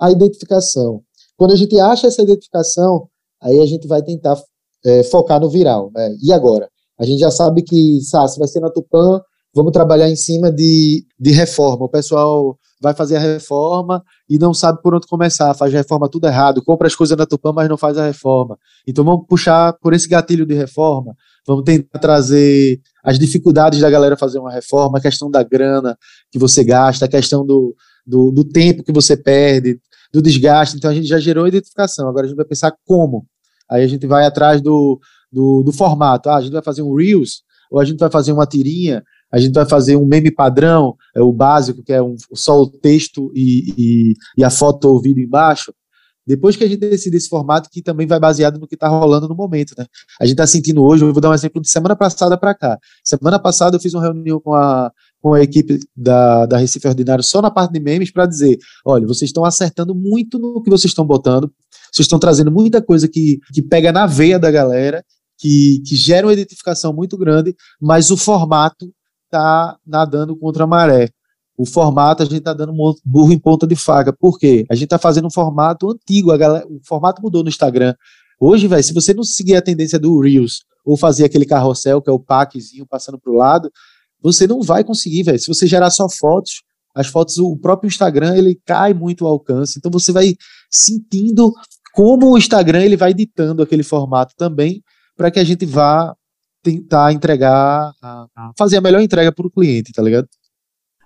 a 0.00 0.10
identificação. 0.10 1.02
Quando 1.36 1.52
a 1.52 1.56
gente 1.56 1.78
acha 1.80 2.06
essa 2.06 2.22
identificação, 2.22 3.08
aí 3.42 3.60
a 3.60 3.66
gente 3.66 3.88
vai 3.88 4.02
tentar 4.02 4.40
é, 4.84 5.02
focar 5.04 5.40
no 5.40 5.50
viral. 5.50 5.90
Né? 5.94 6.16
E 6.22 6.32
agora? 6.32 6.68
A 6.98 7.04
gente 7.04 7.18
já 7.18 7.30
sabe 7.30 7.62
que 7.62 8.00
se 8.00 8.38
vai 8.38 8.46
ser 8.46 8.60
na 8.60 8.70
Tupã, 8.70 9.20
vamos 9.54 9.72
trabalhar 9.72 10.08
em 10.08 10.16
cima 10.16 10.50
de, 10.50 11.06
de 11.18 11.30
reforma. 11.30 11.86
O 11.86 11.88
pessoal 11.88 12.58
vai 12.80 12.92
fazer 12.92 13.16
a 13.16 13.20
reforma 13.20 14.02
e 14.28 14.38
não 14.38 14.52
sabe 14.52 14.82
por 14.82 14.94
onde 14.94 15.06
começar, 15.06 15.54
faz 15.54 15.72
a 15.72 15.78
reforma 15.78 16.08
tudo 16.08 16.26
errado, 16.26 16.62
compra 16.62 16.86
as 16.86 16.94
coisas 16.94 17.16
na 17.16 17.24
Tupã, 17.24 17.52
mas 17.52 17.68
não 17.68 17.78
faz 17.78 17.96
a 17.96 18.04
reforma. 18.04 18.58
Então 18.86 19.04
vamos 19.04 19.26
puxar 19.26 19.72
por 19.80 19.94
esse 19.94 20.08
gatilho 20.08 20.44
de 20.44 20.54
reforma, 20.54 21.14
vamos 21.46 21.64
tentar 21.64 21.98
trazer 21.98 22.80
as 23.02 23.18
dificuldades 23.18 23.80
da 23.80 23.88
galera 23.88 24.16
fazer 24.16 24.38
uma 24.38 24.50
reforma, 24.50 24.98
a 24.98 25.00
questão 25.00 25.30
da 25.30 25.42
grana 25.42 25.96
que 26.30 26.38
você 26.38 26.62
gasta, 26.62 27.06
a 27.06 27.08
questão 27.08 27.46
do, 27.46 27.74
do, 28.06 28.30
do 28.30 28.44
tempo 28.44 28.82
que 28.82 28.92
você 28.92 29.16
perde, 29.16 29.78
do 30.12 30.20
desgaste. 30.20 30.76
Então 30.76 30.90
a 30.90 30.94
gente 30.94 31.06
já 31.06 31.18
gerou 31.18 31.46
identificação, 31.46 32.08
agora 32.08 32.26
a 32.26 32.28
gente 32.28 32.36
vai 32.36 32.46
pensar 32.46 32.74
como. 32.84 33.26
Aí 33.70 33.82
a 33.82 33.88
gente 33.88 34.06
vai 34.06 34.26
atrás 34.26 34.60
do, 34.60 35.00
do, 35.32 35.62
do 35.62 35.72
formato. 35.72 36.28
Ah, 36.28 36.36
a 36.36 36.40
gente 36.42 36.52
vai 36.52 36.62
fazer 36.62 36.82
um 36.82 36.94
Reels, 36.94 37.42
ou 37.70 37.80
a 37.80 37.84
gente 37.84 37.98
vai 37.98 38.10
fazer 38.10 38.32
uma 38.32 38.46
tirinha, 38.46 39.02
a 39.34 39.38
gente 39.40 39.52
vai 39.52 39.66
fazer 39.68 39.96
um 39.96 40.06
meme 40.06 40.30
padrão, 40.30 40.94
é 41.12 41.20
o 41.20 41.32
básico, 41.32 41.82
que 41.82 41.92
é 41.92 42.00
um, 42.00 42.14
só 42.32 42.60
o 42.60 42.70
texto 42.70 43.32
e, 43.34 43.74
e, 43.76 44.14
e 44.38 44.44
a 44.44 44.48
foto 44.48 44.84
ou 44.84 45.02
vídeo 45.02 45.24
embaixo. 45.24 45.74
Depois 46.24 46.54
que 46.54 46.62
a 46.62 46.68
gente 46.68 46.78
decide 46.78 47.16
esse 47.16 47.28
formato, 47.28 47.68
que 47.68 47.82
também 47.82 48.06
vai 48.06 48.20
baseado 48.20 48.60
no 48.60 48.66
que 48.68 48.76
está 48.76 48.86
rolando 48.86 49.28
no 49.28 49.34
momento, 49.34 49.74
né? 49.76 49.86
A 50.20 50.24
gente 50.24 50.34
está 50.34 50.46
sentindo 50.46 50.84
hoje, 50.84 51.04
eu 51.04 51.12
vou 51.12 51.20
dar 51.20 51.30
um 51.30 51.34
exemplo 51.34 51.60
de 51.60 51.68
semana 51.68 51.96
passada 51.96 52.38
para 52.38 52.54
cá. 52.54 52.78
Semana 53.02 53.36
passada 53.40 53.74
eu 53.74 53.80
fiz 53.80 53.92
uma 53.92 54.04
reunião 54.04 54.40
com 54.40 54.54
a, 54.54 54.92
com 55.20 55.34
a 55.34 55.42
equipe 55.42 55.80
da, 55.96 56.46
da 56.46 56.56
Recife 56.56 56.86
Ordinário 56.86 57.24
só 57.24 57.42
na 57.42 57.50
parte 57.50 57.72
de 57.72 57.80
memes 57.80 58.12
para 58.12 58.26
dizer: 58.26 58.56
olha, 58.86 59.04
vocês 59.04 59.30
estão 59.30 59.44
acertando 59.44 59.96
muito 59.96 60.38
no 60.38 60.62
que 60.62 60.70
vocês 60.70 60.92
estão 60.92 61.04
botando, 61.04 61.52
vocês 61.92 62.04
estão 62.04 62.20
trazendo 62.20 62.52
muita 62.52 62.80
coisa 62.80 63.08
que, 63.08 63.40
que 63.52 63.60
pega 63.60 63.90
na 63.90 64.06
veia 64.06 64.38
da 64.38 64.50
galera, 64.50 65.04
que, 65.36 65.82
que 65.84 65.96
gera 65.96 66.24
uma 66.24 66.32
identificação 66.32 66.92
muito 66.92 67.18
grande, 67.18 67.52
mas 67.82 68.12
o 68.12 68.16
formato 68.16 68.94
está 69.34 69.78
nadando 69.86 70.36
contra 70.36 70.64
a 70.64 70.66
maré. 70.66 71.10
O 71.56 71.66
formato 71.66 72.22
a 72.22 72.26
gente 72.26 72.38
está 72.38 72.52
dando 72.52 72.72
burro 73.04 73.32
em 73.32 73.38
ponta 73.38 73.66
de 73.66 73.76
faca. 73.76 74.12
Por 74.12 74.38
quê? 74.38 74.64
A 74.70 74.74
gente 74.74 74.84
está 74.84 74.98
fazendo 74.98 75.26
um 75.26 75.30
formato 75.30 75.90
antigo. 75.90 76.32
A 76.32 76.36
galera, 76.36 76.66
o 76.66 76.80
formato 76.84 77.22
mudou 77.22 77.42
no 77.42 77.48
Instagram. 77.48 77.94
Hoje, 78.40 78.66
velho, 78.66 78.82
se 78.82 78.92
você 78.92 79.14
não 79.14 79.22
seguir 79.22 79.54
a 79.56 79.62
tendência 79.62 79.98
do 79.98 80.20
Reels 80.20 80.64
ou 80.84 80.96
fazer 80.96 81.24
aquele 81.24 81.46
carrossel, 81.46 82.02
que 82.02 82.10
é 82.10 82.12
o 82.12 82.18
packzinho 82.18 82.86
passando 82.86 83.18
para 83.18 83.32
o 83.32 83.36
lado, 83.36 83.70
você 84.20 84.46
não 84.46 84.62
vai 84.62 84.82
conseguir, 84.82 85.22
velho. 85.22 85.38
Se 85.38 85.46
você 85.46 85.66
gerar 85.66 85.90
só 85.90 86.08
fotos, 86.08 86.62
as 86.94 87.06
fotos, 87.06 87.38
o 87.38 87.56
próprio 87.56 87.88
Instagram, 87.88 88.36
ele 88.36 88.60
cai 88.64 88.92
muito 88.92 89.24
o 89.24 89.28
alcance. 89.28 89.78
Então 89.78 89.90
você 89.90 90.12
vai 90.12 90.34
sentindo 90.70 91.52
como 91.94 92.32
o 92.32 92.38
Instagram 92.38 92.82
ele 92.82 92.96
vai 92.96 93.14
ditando 93.14 93.62
aquele 93.62 93.84
formato 93.84 94.34
também 94.36 94.82
para 95.16 95.30
que 95.30 95.38
a 95.38 95.44
gente 95.44 95.64
vá 95.64 96.14
tentar 96.64 97.12
entregar, 97.12 97.92
fazer 98.58 98.78
a 98.78 98.80
melhor 98.80 99.00
entrega 99.00 99.30
para 99.30 99.46
o 99.46 99.50
cliente, 99.50 99.92
tá 99.92 100.02
ligado? 100.02 100.26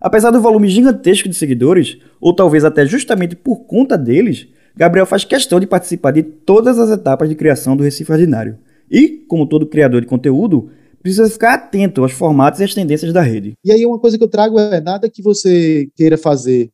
Apesar 0.00 0.30
do 0.30 0.40
volume 0.40 0.68
gigantesco 0.68 1.28
de 1.28 1.34
seguidores, 1.34 1.98
ou 2.20 2.32
talvez 2.32 2.64
até 2.64 2.86
justamente 2.86 3.34
por 3.34 3.66
conta 3.66 3.98
deles, 3.98 4.46
Gabriel 4.76 5.04
faz 5.04 5.24
questão 5.24 5.58
de 5.58 5.66
participar 5.66 6.12
de 6.12 6.22
todas 6.22 6.78
as 6.78 6.88
etapas 6.90 7.28
de 7.28 7.34
criação 7.34 7.76
do 7.76 7.82
Recife 7.82 8.12
Ordinário. 8.12 8.58
E, 8.88 9.24
como 9.28 9.46
todo 9.46 9.66
criador 9.66 10.00
de 10.00 10.06
conteúdo, 10.06 10.70
precisa 11.02 11.28
ficar 11.28 11.54
atento 11.54 12.02
aos 12.02 12.12
formatos 12.12 12.60
e 12.60 12.64
às 12.64 12.74
tendências 12.74 13.12
da 13.12 13.20
rede. 13.20 13.54
E 13.64 13.72
aí 13.72 13.84
uma 13.84 13.98
coisa 13.98 14.16
que 14.16 14.22
eu 14.22 14.28
trago 14.28 14.58
é 14.58 14.80
nada 14.80 15.10
que 15.10 15.20
você 15.20 15.88
queira 15.96 16.16
fazer 16.16 16.70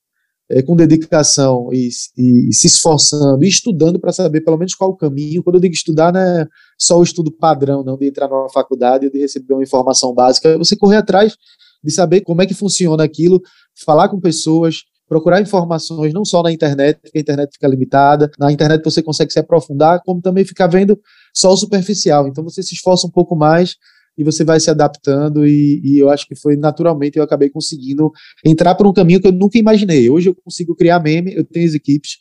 é, 0.50 0.62
com 0.62 0.76
dedicação 0.76 1.68
e, 1.72 1.88
e, 2.16 2.52
se 2.52 2.66
esforçando 2.66 3.42
e 3.44 3.48
estudando 3.48 3.98
para 3.98 4.12
saber 4.12 4.42
pelo 4.42 4.58
menos 4.58 4.74
qual 4.74 4.90
o 4.90 4.96
caminho. 4.96 5.42
Quando 5.42 5.56
eu 5.56 5.60
digo 5.60 5.74
estudar, 5.74 6.12
não 6.12 6.20
é 6.20 6.46
só 6.78 6.98
o 6.98 7.02
estudo 7.02 7.32
padrão, 7.32 7.82
não 7.82 7.96
de 7.96 8.06
entrar 8.06 8.28
numa 8.28 8.50
faculdade 8.50 9.06
e 9.06 9.10
de 9.10 9.18
receber 9.18 9.54
uma 9.54 9.62
informação 9.62 10.12
básica, 10.12 10.48
é 10.48 10.58
você 10.58 10.76
correr 10.76 10.96
atrás 10.96 11.36
de 11.82 11.90
saber 11.92 12.22
como 12.22 12.42
é 12.42 12.46
que 12.46 12.54
funciona 12.54 13.04
aquilo, 13.04 13.40
falar 13.84 14.08
com 14.08 14.18
pessoas, 14.18 14.84
procurar 15.06 15.40
informações 15.40 16.12
não 16.14 16.24
só 16.24 16.42
na 16.42 16.50
internet, 16.50 16.98
porque 17.00 17.18
a 17.18 17.20
internet 17.20 17.52
fica 17.52 17.68
limitada, 17.68 18.30
na 18.38 18.50
internet 18.50 18.82
você 18.82 19.02
consegue 19.02 19.32
se 19.32 19.38
aprofundar, 19.38 20.00
como 20.04 20.20
também 20.20 20.44
ficar 20.44 20.66
vendo 20.66 20.98
só 21.34 21.52
o 21.52 21.56
superficial. 21.56 22.26
Então 22.26 22.42
você 22.42 22.62
se 22.62 22.74
esforça 22.74 23.06
um 23.06 23.10
pouco 23.10 23.36
mais 23.36 23.76
e 24.16 24.24
você 24.24 24.44
vai 24.44 24.60
se 24.60 24.70
adaptando 24.70 25.46
e, 25.46 25.80
e, 25.84 25.98
eu 25.98 26.08
acho 26.08 26.26
que 26.26 26.36
foi 26.36 26.56
naturalmente 26.56 27.18
eu 27.18 27.24
acabei 27.24 27.50
conseguindo 27.50 28.10
entrar 28.44 28.74
por 28.74 28.86
um 28.86 28.92
caminho 28.92 29.20
que 29.20 29.26
eu 29.26 29.32
nunca 29.32 29.58
imaginei. 29.58 30.08
Hoje 30.08 30.28
eu 30.28 30.34
consigo 30.34 30.74
criar 30.74 31.00
meme, 31.00 31.34
eu 31.34 31.44
tenho 31.44 31.66
as 31.66 31.74
equipes. 31.74 32.18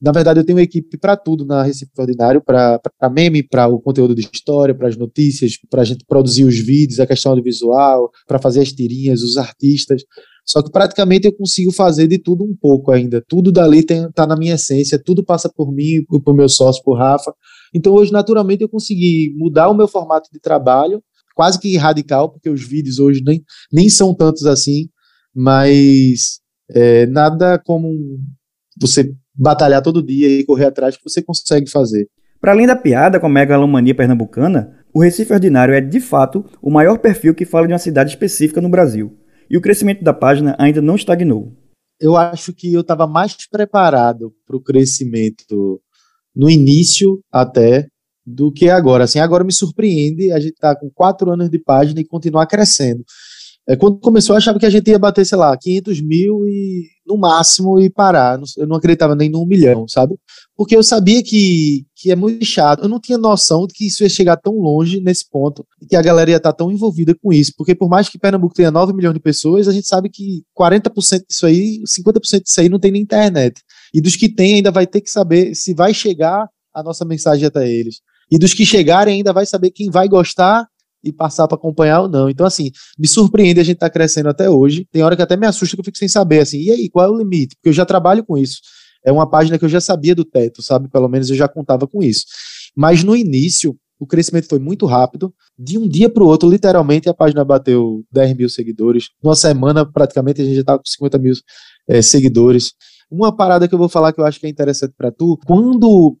Na 0.00 0.12
verdade, 0.12 0.40
eu 0.40 0.44
tenho 0.44 0.58
uma 0.58 0.64
equipe 0.64 0.98
para 0.98 1.16
tudo 1.16 1.46
na 1.46 1.62
Recife 1.62 1.90
Ordinário, 1.96 2.42
para 2.42 2.80
meme, 3.10 3.42
para 3.42 3.68
o 3.68 3.80
conteúdo 3.80 4.14
de 4.14 4.28
história, 4.30 4.74
para 4.74 4.88
as 4.88 4.96
notícias, 4.96 5.52
para 5.70 5.82
a 5.82 5.84
gente 5.84 6.04
produzir 6.06 6.44
os 6.44 6.58
vídeos, 6.58 7.00
a 7.00 7.06
questão 7.06 7.32
audiovisual, 7.32 8.10
para 8.26 8.38
fazer 8.38 8.60
as 8.60 8.72
tirinhas, 8.72 9.22
os 9.22 9.38
artistas. 9.38 10.02
Só 10.44 10.62
que 10.62 10.70
praticamente 10.70 11.26
eu 11.26 11.32
consigo 11.32 11.72
fazer 11.72 12.06
de 12.06 12.18
tudo 12.18 12.44
um 12.44 12.54
pouco 12.54 12.90
ainda. 12.90 13.24
Tudo 13.26 13.50
dali 13.50 13.78
está 13.78 14.26
na 14.26 14.36
minha 14.36 14.56
essência, 14.56 15.02
tudo 15.02 15.24
passa 15.24 15.48
por 15.48 15.72
mim, 15.72 16.04
por 16.22 16.34
meu 16.34 16.48
sócio, 16.48 16.82
por 16.84 16.98
Rafa. 16.98 17.32
Então 17.72 17.94
hoje, 17.94 18.12
naturalmente, 18.12 18.62
eu 18.62 18.68
consegui 18.68 19.32
mudar 19.36 19.70
o 19.70 19.74
meu 19.74 19.88
formato 19.88 20.28
de 20.30 20.38
trabalho 20.38 21.02
quase 21.34 21.58
que 21.58 21.76
radical, 21.76 22.30
porque 22.30 22.48
os 22.48 22.62
vídeos 22.66 22.98
hoje 22.98 23.22
nem, 23.24 23.42
nem 23.72 23.88
são 23.88 24.14
tantos 24.14 24.46
assim, 24.46 24.88
mas 25.34 26.40
é, 26.70 27.06
nada 27.06 27.58
como 27.58 27.90
você 28.80 29.12
batalhar 29.34 29.82
todo 29.82 30.04
dia 30.04 30.28
e 30.28 30.44
correr 30.44 30.66
atrás 30.66 30.96
que 30.96 31.02
você 31.02 31.20
consegue 31.22 31.68
fazer. 31.68 32.08
Para 32.40 32.52
além 32.52 32.66
da 32.66 32.76
piada 32.76 33.18
com 33.18 33.26
a 33.26 33.30
megalomania 33.30 33.94
pernambucana, 33.94 34.78
o 34.92 35.02
Recife 35.02 35.32
Ordinário 35.32 35.74
é 35.74 35.80
de 35.80 36.00
fato 36.00 36.44
o 36.62 36.70
maior 36.70 36.98
perfil 36.98 37.34
que 37.34 37.44
fala 37.44 37.66
de 37.66 37.72
uma 37.72 37.78
cidade 37.78 38.10
específica 38.10 38.60
no 38.60 38.68
Brasil, 38.68 39.18
e 39.50 39.56
o 39.56 39.60
crescimento 39.60 40.04
da 40.04 40.12
página 40.12 40.54
ainda 40.58 40.80
não 40.80 40.94
estagnou. 40.94 41.52
Eu 42.00 42.16
acho 42.16 42.52
que 42.52 42.72
eu 42.72 42.80
estava 42.80 43.06
mais 43.06 43.36
preparado 43.48 44.32
para 44.46 44.56
o 44.56 44.60
crescimento 44.60 45.80
no 46.34 46.50
início 46.50 47.20
até 47.30 47.88
do 48.26 48.50
que 48.52 48.68
agora. 48.68 49.04
Assim, 49.04 49.18
agora 49.18 49.44
me 49.44 49.52
surpreende 49.52 50.32
a 50.32 50.40
gente 50.40 50.54
tá 50.54 50.74
com 50.74 50.90
quatro 50.90 51.30
anos 51.30 51.50
de 51.50 51.58
página 51.58 52.00
e 52.00 52.04
continuar 52.04 52.46
crescendo. 52.46 53.04
É, 53.66 53.76
quando 53.76 53.98
começou, 53.98 54.34
eu 54.34 54.38
achava 54.38 54.58
que 54.58 54.66
a 54.66 54.70
gente 54.70 54.90
ia 54.90 54.98
bater, 54.98 55.24
sei 55.24 55.38
lá, 55.38 55.56
500 55.56 56.00
mil 56.02 56.46
e 56.46 56.86
no 57.06 57.16
máximo 57.16 57.80
e 57.80 57.88
parar. 57.88 58.38
Eu 58.58 58.66
não 58.66 58.76
acreditava 58.76 59.14
nem 59.14 59.30
num 59.30 59.46
milhão, 59.46 59.88
sabe? 59.88 60.16
Porque 60.54 60.76
eu 60.76 60.82
sabia 60.82 61.22
que, 61.22 61.86
que 61.96 62.10
é 62.10 62.16
muito 62.16 62.44
chato. 62.44 62.82
Eu 62.82 62.88
não 62.90 63.00
tinha 63.00 63.16
noção 63.16 63.66
de 63.66 63.72
que 63.72 63.86
isso 63.86 64.02
ia 64.02 64.08
chegar 64.08 64.36
tão 64.36 64.54
longe 64.54 65.00
nesse 65.00 65.28
ponto 65.30 65.66
e 65.80 65.86
que 65.86 65.96
a 65.96 66.02
galera 66.02 66.30
ia 66.30 66.36
estar 66.36 66.52
tão 66.52 66.70
envolvida 66.70 67.14
com 67.14 67.32
isso. 67.32 67.52
Porque 67.56 67.74
por 67.74 67.88
mais 67.88 68.08
que 68.08 68.18
Pernambuco 68.18 68.54
tenha 68.54 68.70
9 68.70 68.92
milhões 68.92 69.14
de 69.14 69.20
pessoas, 69.20 69.66
a 69.66 69.72
gente 69.72 69.86
sabe 69.86 70.10
que 70.10 70.42
40% 70.58 71.24
disso 71.26 71.46
aí, 71.46 71.82
50% 71.86 72.42
disso 72.42 72.60
aí 72.60 72.68
não 72.68 72.78
tem 72.78 72.92
na 72.92 72.98
internet. 72.98 73.62
E 73.94 74.00
dos 74.00 74.14
que 74.14 74.28
tem, 74.28 74.56
ainda 74.56 74.70
vai 74.70 74.86
ter 74.86 75.00
que 75.00 75.10
saber 75.10 75.54
se 75.54 75.72
vai 75.72 75.94
chegar 75.94 76.46
a 76.74 76.82
nossa 76.82 77.04
mensagem 77.04 77.46
até 77.46 77.66
eles. 77.66 78.00
E 78.30 78.38
dos 78.38 78.54
que 78.54 78.64
chegarem, 78.64 79.16
ainda 79.16 79.32
vai 79.32 79.46
saber 79.46 79.70
quem 79.70 79.90
vai 79.90 80.08
gostar 80.08 80.66
e 81.02 81.12
passar 81.12 81.46
para 81.46 81.56
acompanhar 81.56 82.00
ou 82.00 82.08
não. 82.08 82.30
Então, 82.30 82.46
assim, 82.46 82.70
me 82.98 83.06
surpreende 83.06 83.60
a 83.60 83.64
gente 83.64 83.76
estar 83.76 83.88
tá 83.88 83.92
crescendo 83.92 84.28
até 84.28 84.48
hoje. 84.48 84.88
Tem 84.90 85.02
hora 85.02 85.14
que 85.14 85.22
até 85.22 85.36
me 85.36 85.46
assusta 85.46 85.76
que 85.76 85.80
eu 85.80 85.84
fico 85.84 85.98
sem 85.98 86.08
saber, 86.08 86.40
assim, 86.40 86.58
e 86.58 86.70
aí, 86.70 86.88
qual 86.88 87.06
é 87.06 87.10
o 87.10 87.18
limite? 87.18 87.54
Porque 87.56 87.68
eu 87.68 87.72
já 87.72 87.84
trabalho 87.84 88.24
com 88.24 88.38
isso. 88.38 88.60
É 89.04 89.12
uma 89.12 89.28
página 89.28 89.58
que 89.58 89.64
eu 89.64 89.68
já 89.68 89.80
sabia 89.80 90.14
do 90.14 90.24
teto, 90.24 90.62
sabe? 90.62 90.88
Pelo 90.88 91.08
menos 91.08 91.28
eu 91.28 91.36
já 91.36 91.46
contava 91.46 91.86
com 91.86 92.02
isso. 92.02 92.24
Mas 92.74 93.04
no 93.04 93.14
início, 93.14 93.76
o 94.00 94.06
crescimento 94.06 94.48
foi 94.48 94.58
muito 94.58 94.86
rápido. 94.86 95.32
De 95.58 95.76
um 95.76 95.86
dia 95.86 96.08
para 96.08 96.22
o 96.22 96.26
outro, 96.26 96.48
literalmente, 96.48 97.08
a 97.08 97.14
página 97.14 97.44
bateu 97.44 98.02
10 98.10 98.36
mil 98.36 98.48
seguidores. 98.48 99.10
Numa 99.22 99.36
semana, 99.36 99.84
praticamente, 99.84 100.40
a 100.40 100.44
gente 100.44 100.54
já 100.54 100.60
estava 100.62 100.78
com 100.78 100.86
50 100.86 101.18
mil 101.18 101.34
é, 101.86 102.00
seguidores. 102.00 102.72
Uma 103.10 103.34
parada 103.36 103.68
que 103.68 103.74
eu 103.74 103.78
vou 103.78 103.88
falar 103.88 104.12
que 104.12 104.20
eu 104.20 104.24
acho 104.24 104.40
que 104.40 104.46
é 104.46 104.48
interessante 104.48 104.94
para 104.96 105.12
tu, 105.12 105.38
quando 105.46 106.16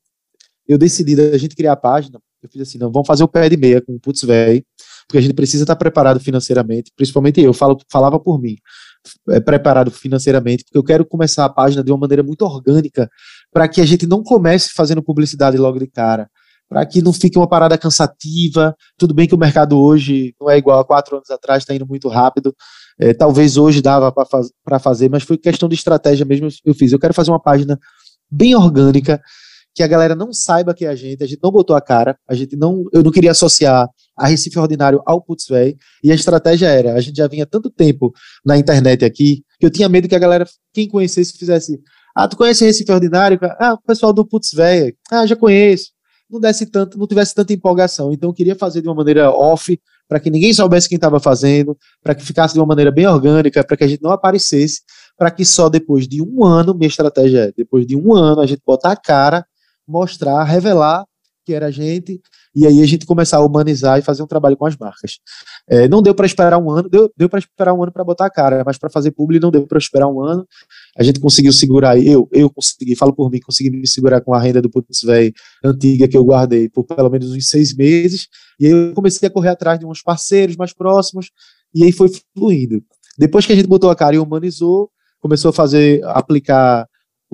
eu 0.66 0.78
decidi 0.78 1.14
da 1.14 1.36
gente 1.36 1.54
criar 1.54 1.72
a 1.72 1.76
página, 1.76 2.18
eu 2.42 2.48
fiz 2.48 2.62
assim, 2.62 2.78
não, 2.78 2.90
vamos 2.90 3.06
fazer 3.06 3.24
o 3.24 3.28
pé 3.28 3.48
de 3.48 3.56
meia 3.56 3.80
com 3.80 3.94
o 3.94 4.00
Putz 4.00 4.22
Véi, 4.22 4.64
porque 5.06 5.18
a 5.18 5.20
gente 5.20 5.34
precisa 5.34 5.64
estar 5.64 5.76
preparado 5.76 6.20
financeiramente, 6.20 6.92
principalmente 6.96 7.40
eu, 7.40 7.52
falo, 7.52 7.78
falava 7.90 8.18
por 8.18 8.40
mim, 8.40 8.56
é, 9.30 9.40
preparado 9.40 9.90
financeiramente, 9.90 10.64
porque 10.64 10.78
eu 10.78 10.84
quero 10.84 11.04
começar 11.04 11.44
a 11.44 11.48
página 11.48 11.82
de 11.82 11.90
uma 11.90 11.98
maneira 11.98 12.22
muito 12.22 12.42
orgânica, 12.42 13.08
para 13.52 13.68
que 13.68 13.80
a 13.80 13.86
gente 13.86 14.06
não 14.06 14.22
comece 14.22 14.70
fazendo 14.74 15.02
publicidade 15.02 15.56
logo 15.56 15.78
de 15.78 15.86
cara, 15.86 16.28
para 16.68 16.84
que 16.86 17.02
não 17.02 17.12
fique 17.12 17.38
uma 17.38 17.46
parada 17.46 17.76
cansativa. 17.76 18.74
Tudo 18.98 19.14
bem 19.14 19.28
que 19.28 19.34
o 19.34 19.38
mercado 19.38 19.78
hoje 19.78 20.34
não 20.40 20.50
é 20.50 20.58
igual 20.58 20.80
a 20.80 20.84
quatro 20.84 21.16
anos 21.16 21.30
atrás, 21.30 21.62
está 21.62 21.74
indo 21.74 21.86
muito 21.86 22.08
rápido. 22.08 22.54
É, 22.98 23.12
talvez 23.12 23.56
hoje 23.56 23.82
dava 23.82 24.10
para 24.10 24.24
faz, 24.26 24.50
fazer, 24.80 25.10
mas 25.10 25.22
foi 25.22 25.36
questão 25.36 25.68
de 25.68 25.74
estratégia 25.74 26.24
mesmo. 26.24 26.48
Eu 26.64 26.74
fiz. 26.74 26.92
Eu 26.92 26.98
quero 26.98 27.14
fazer 27.14 27.30
uma 27.30 27.40
página 27.40 27.78
bem 28.30 28.54
orgânica, 28.54 29.20
que 29.74 29.82
a 29.82 29.86
galera 29.88 30.14
não 30.14 30.32
saiba 30.32 30.72
que 30.72 30.84
é 30.84 30.88
a 30.88 30.94
gente, 30.94 31.22
a 31.24 31.26
gente 31.26 31.40
não 31.42 31.50
botou 31.50 31.74
a 31.74 31.80
cara, 31.80 32.16
a 32.28 32.34
gente 32.34 32.56
não, 32.56 32.84
eu 32.92 33.02
não 33.02 33.10
queria 33.10 33.32
associar 33.32 33.88
a 34.16 34.26
Recife 34.26 34.58
Ordinário 34.58 35.02
ao 35.04 35.20
Putzway, 35.20 35.76
e 36.02 36.12
a 36.12 36.14
estratégia 36.14 36.68
era, 36.68 36.94
a 36.94 37.00
gente 37.00 37.16
já 37.16 37.26
vinha 37.26 37.44
tanto 37.44 37.68
tempo 37.68 38.12
na 38.44 38.56
internet 38.56 39.04
aqui, 39.04 39.42
que 39.58 39.66
eu 39.66 39.70
tinha 39.70 39.88
medo 39.88 40.08
que 40.08 40.14
a 40.14 40.18
galera, 40.18 40.46
quem 40.72 40.88
conhecesse, 40.88 41.36
fizesse, 41.36 41.80
ah, 42.14 42.28
tu 42.28 42.36
conhece 42.36 42.64
Recife 42.64 42.92
Ordinário? 42.92 43.38
Ah, 43.58 43.74
o 43.74 43.82
pessoal 43.84 44.12
do 44.12 44.24
Putzway, 44.24 44.94
ah, 45.10 45.26
já 45.26 45.34
conheço, 45.34 45.90
não 46.30 46.38
desse 46.38 46.66
tanto, 46.66 46.96
não 46.96 47.06
tivesse 47.08 47.34
tanta 47.34 47.52
empolgação, 47.52 48.12
então 48.12 48.30
eu 48.30 48.34
queria 48.34 48.54
fazer 48.54 48.80
de 48.80 48.88
uma 48.88 48.94
maneira 48.94 49.30
off, 49.30 49.76
para 50.08 50.20
que 50.20 50.30
ninguém 50.30 50.52
soubesse 50.52 50.88
quem 50.88 50.96
estava 50.96 51.18
fazendo, 51.18 51.76
para 52.02 52.14
que 52.14 52.24
ficasse 52.24 52.54
de 52.54 52.60
uma 52.60 52.66
maneira 52.66 52.92
bem 52.92 53.06
orgânica, 53.06 53.64
para 53.64 53.76
que 53.76 53.84
a 53.84 53.88
gente 53.88 54.02
não 54.02 54.10
aparecesse, 54.10 54.82
para 55.16 55.30
que 55.30 55.44
só 55.44 55.68
depois 55.68 56.06
de 56.06 56.22
um 56.22 56.44
ano, 56.44 56.74
minha 56.74 56.88
estratégia 56.88 57.46
é, 57.46 57.52
depois 57.56 57.86
de 57.86 57.96
um 57.96 58.14
ano, 58.14 58.40
a 58.40 58.46
gente 58.46 58.62
botar 58.64 58.92
a 58.92 58.96
cara 58.96 59.44
mostrar, 59.86 60.42
revelar 60.44 61.04
que 61.44 61.52
era 61.52 61.66
a 61.66 61.70
gente, 61.70 62.20
e 62.54 62.66
aí 62.66 62.80
a 62.80 62.86
gente 62.86 63.04
começar 63.04 63.36
a 63.36 63.44
humanizar 63.44 63.98
e 63.98 64.02
fazer 64.02 64.22
um 64.22 64.26
trabalho 64.26 64.56
com 64.56 64.64
as 64.64 64.76
marcas. 64.76 65.18
É, 65.68 65.86
não 65.86 66.00
deu 66.00 66.14
para 66.14 66.24
esperar 66.24 66.58
um 66.58 66.70
ano, 66.70 66.88
deu, 66.88 67.12
deu 67.16 67.28
para 67.28 67.38
esperar 67.38 67.74
um 67.74 67.82
ano 67.82 67.92
para 67.92 68.02
botar 68.02 68.26
a 68.26 68.30
cara, 68.30 68.62
mas 68.64 68.78
para 68.78 68.88
fazer 68.88 69.10
publi 69.10 69.38
não 69.38 69.50
deu 69.50 69.66
para 69.66 69.78
esperar 69.78 70.08
um 70.08 70.22
ano. 70.22 70.46
A 70.96 71.02
gente 71.02 71.20
conseguiu 71.20 71.52
segurar, 71.52 71.98
eu, 71.98 72.28
eu 72.32 72.48
consegui, 72.48 72.96
falo 72.96 73.12
por 73.12 73.30
mim, 73.30 73.40
consegui 73.40 73.70
me 73.70 73.86
segurar 73.86 74.20
com 74.22 74.32
a 74.32 74.40
renda 74.40 74.62
do 74.62 74.70
Putz 74.70 75.02
Véi 75.02 75.32
antiga 75.62 76.08
que 76.08 76.16
eu 76.16 76.24
guardei 76.24 76.68
por 76.68 76.84
pelo 76.84 77.10
menos 77.10 77.30
uns 77.30 77.48
seis 77.48 77.74
meses, 77.74 78.26
e 78.58 78.66
aí 78.66 78.72
eu 78.72 78.94
comecei 78.94 79.28
a 79.28 79.30
correr 79.30 79.50
atrás 79.50 79.78
de 79.78 79.84
uns 79.84 80.02
parceiros 80.02 80.56
mais 80.56 80.72
próximos, 80.72 81.30
e 81.74 81.84
aí 81.84 81.92
foi 81.92 82.08
fluindo. 82.36 82.82
Depois 83.18 83.44
que 83.44 83.52
a 83.52 83.56
gente 83.56 83.68
botou 83.68 83.90
a 83.90 83.96
cara 83.96 84.16
e 84.16 84.18
humanizou, 84.18 84.90
começou 85.20 85.50
a 85.50 85.52
fazer, 85.52 86.02
aplicar 86.04 86.86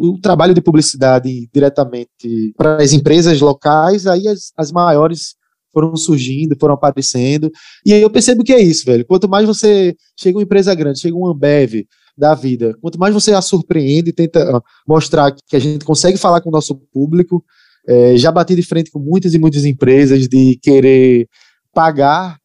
o 0.08 0.18
trabalho 0.18 0.54
de 0.54 0.62
publicidade 0.62 1.48
diretamente 1.52 2.54
para 2.56 2.82
as 2.82 2.92
empresas 2.92 3.40
locais, 3.40 4.06
aí 4.06 4.26
as, 4.26 4.52
as 4.56 4.72
maiores 4.72 5.34
foram 5.72 5.94
surgindo, 5.94 6.56
foram 6.58 6.74
aparecendo. 6.74 7.50
E 7.84 7.92
aí 7.92 8.00
eu 8.00 8.10
percebo 8.10 8.42
que 8.42 8.52
é 8.52 8.60
isso, 8.60 8.84
velho. 8.84 9.04
Quanto 9.04 9.28
mais 9.28 9.46
você 9.46 9.94
chega 10.18 10.38
uma 10.38 10.42
empresa 10.42 10.74
grande, 10.74 11.00
chega 11.00 11.16
um 11.16 11.26
Ambev 11.26 11.86
da 12.16 12.34
vida, 12.34 12.74
quanto 12.80 12.98
mais 12.98 13.14
você 13.14 13.32
a 13.32 13.40
surpreende 13.40 14.12
tenta 14.12 14.62
mostrar 14.86 15.32
que 15.32 15.56
a 15.56 15.60
gente 15.60 15.84
consegue 15.84 16.18
falar 16.18 16.40
com 16.40 16.48
o 16.48 16.52
nosso 16.52 16.74
público, 16.92 17.42
é, 17.86 18.16
já 18.16 18.30
bati 18.30 18.54
de 18.54 18.62
frente 18.62 18.90
com 18.90 18.98
muitas 18.98 19.32
e 19.32 19.38
muitas 19.38 19.64
empresas 19.64 20.28
de 20.28 20.58
querer 20.62 21.28
pagar 21.72 22.38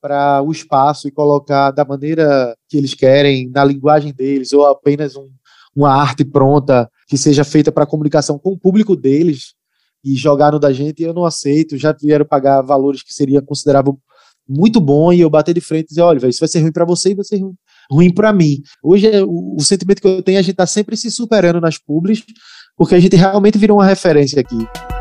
para 0.00 0.40
o 0.42 0.52
espaço 0.52 1.08
e 1.08 1.12
colocar 1.12 1.72
da 1.72 1.84
maneira 1.84 2.54
que 2.68 2.76
eles 2.76 2.94
querem, 2.94 3.50
na 3.50 3.64
linguagem 3.64 4.14
deles, 4.14 4.52
ou 4.52 4.66
apenas 4.66 5.16
um, 5.16 5.28
uma 5.74 5.92
arte 5.92 6.24
pronta 6.24 6.88
que 7.08 7.16
seja 7.16 7.42
feita 7.42 7.72
para 7.72 7.86
comunicação 7.86 8.38
com 8.38 8.52
o 8.52 8.58
público 8.58 8.94
deles 8.94 9.54
e 10.04 10.14
jogar 10.14 10.52
no 10.52 10.60
da 10.60 10.72
gente, 10.72 11.02
eu 11.02 11.14
não 11.14 11.24
aceito. 11.24 11.76
Já 11.76 11.92
vieram 11.92 12.24
pagar 12.24 12.60
valores 12.62 13.02
que 13.02 13.12
seria 13.12 13.40
considerável 13.40 13.98
muito 14.46 14.80
bom 14.80 15.12
e 15.12 15.20
eu 15.20 15.28
bater 15.28 15.54
de 15.54 15.60
frente 15.60 15.86
e 15.86 15.88
dizer, 15.88 16.02
olha, 16.02 16.28
isso 16.28 16.40
vai 16.40 16.48
ser 16.48 16.60
ruim 16.60 16.72
para 16.72 16.84
você 16.84 17.10
e 17.10 17.14
vai 17.14 17.24
ser 17.24 17.40
ruim 17.90 18.12
para 18.12 18.32
mim. 18.32 18.62
Hoje 18.82 19.06
é, 19.06 19.22
o, 19.22 19.56
o, 19.56 19.60
sentimento 19.60 20.00
que 20.00 20.08
eu 20.08 20.22
tenho, 20.22 20.38
a 20.38 20.42
gente 20.42 20.54
tá 20.54 20.66
sempre 20.66 20.96
se 20.96 21.10
superando 21.10 21.60
nas 21.60 21.78
publis, 21.78 22.22
porque 22.76 22.94
a 22.94 23.00
gente 23.00 23.16
realmente 23.16 23.58
virou 23.58 23.78
uma 23.78 23.86
referência 23.86 24.40
aqui. 24.40 24.97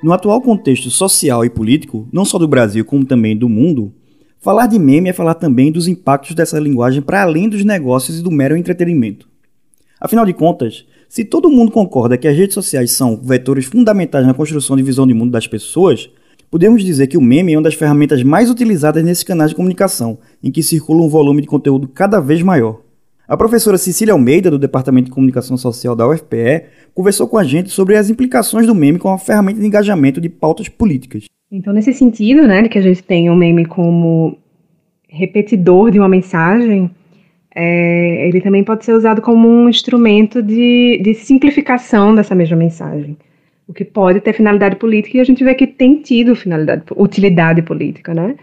No 0.00 0.12
atual 0.12 0.40
contexto 0.40 0.90
social 0.90 1.44
e 1.44 1.50
político, 1.50 2.08
não 2.12 2.24
só 2.24 2.38
do 2.38 2.46
Brasil 2.46 2.84
como 2.84 3.04
também 3.04 3.36
do 3.36 3.48
mundo, 3.48 3.92
falar 4.38 4.68
de 4.68 4.78
meme 4.78 5.08
é 5.08 5.12
falar 5.12 5.34
também 5.34 5.72
dos 5.72 5.88
impactos 5.88 6.36
dessa 6.36 6.60
linguagem 6.60 7.02
para 7.02 7.22
além 7.22 7.48
dos 7.48 7.64
negócios 7.64 8.20
e 8.20 8.22
do 8.22 8.30
mero 8.30 8.56
entretenimento. 8.56 9.28
Afinal 10.00 10.24
de 10.24 10.32
contas, 10.32 10.86
se 11.08 11.24
todo 11.24 11.50
mundo 11.50 11.72
concorda 11.72 12.16
que 12.16 12.28
as 12.28 12.36
redes 12.36 12.54
sociais 12.54 12.92
são 12.92 13.16
vetores 13.16 13.64
fundamentais 13.64 14.24
na 14.24 14.34
construção 14.34 14.76
de 14.76 14.84
visão 14.84 15.04
de 15.04 15.14
mundo 15.14 15.32
das 15.32 15.48
pessoas, 15.48 16.08
podemos 16.48 16.84
dizer 16.84 17.08
que 17.08 17.18
o 17.18 17.20
meme 17.20 17.54
é 17.54 17.56
uma 17.56 17.64
das 17.64 17.74
ferramentas 17.74 18.22
mais 18.22 18.48
utilizadas 18.48 19.02
nesses 19.02 19.24
canais 19.24 19.50
de 19.50 19.56
comunicação, 19.56 20.18
em 20.40 20.52
que 20.52 20.62
circula 20.62 21.02
um 21.02 21.08
volume 21.08 21.42
de 21.42 21.48
conteúdo 21.48 21.88
cada 21.88 22.20
vez 22.20 22.40
maior. 22.40 22.87
A 23.28 23.36
professora 23.36 23.76
Cecília 23.76 24.14
Almeida, 24.14 24.50
do 24.50 24.58
Departamento 24.58 25.04
de 25.04 25.10
Comunicação 25.10 25.58
Social 25.58 25.94
da 25.94 26.08
UFPE, 26.08 26.64
conversou 26.94 27.28
com 27.28 27.36
a 27.36 27.44
gente 27.44 27.68
sobre 27.68 27.94
as 27.94 28.08
implicações 28.08 28.66
do 28.66 28.74
meme 28.74 28.98
com 28.98 29.10
a 29.10 29.18
ferramenta 29.18 29.60
de 29.60 29.66
engajamento 29.66 30.18
de 30.18 30.30
pautas 30.30 30.66
políticas. 30.66 31.26
Então, 31.52 31.74
nesse 31.74 31.92
sentido, 31.92 32.48
né, 32.48 32.62
de 32.62 32.70
que 32.70 32.78
a 32.78 32.82
gente 32.82 33.02
tem 33.02 33.28
o 33.28 33.34
um 33.34 33.36
meme 33.36 33.66
como 33.66 34.38
repetidor 35.06 35.90
de 35.90 35.98
uma 35.98 36.08
mensagem, 36.08 36.90
é, 37.54 38.26
ele 38.26 38.40
também 38.40 38.64
pode 38.64 38.86
ser 38.86 38.94
usado 38.94 39.20
como 39.20 39.46
um 39.46 39.68
instrumento 39.68 40.42
de, 40.42 40.98
de 41.04 41.12
simplificação 41.12 42.14
dessa 42.14 42.34
mesma 42.34 42.56
mensagem. 42.56 43.14
O 43.66 43.74
que 43.74 43.84
pode 43.84 44.22
ter 44.22 44.32
finalidade 44.32 44.76
política 44.76 45.18
e 45.18 45.20
a 45.20 45.24
gente 45.24 45.44
vê 45.44 45.54
que 45.54 45.66
tem 45.66 46.00
tido 46.00 46.34
finalidade, 46.34 46.84
utilidade 46.96 47.60
política, 47.60 48.14
né? 48.14 48.36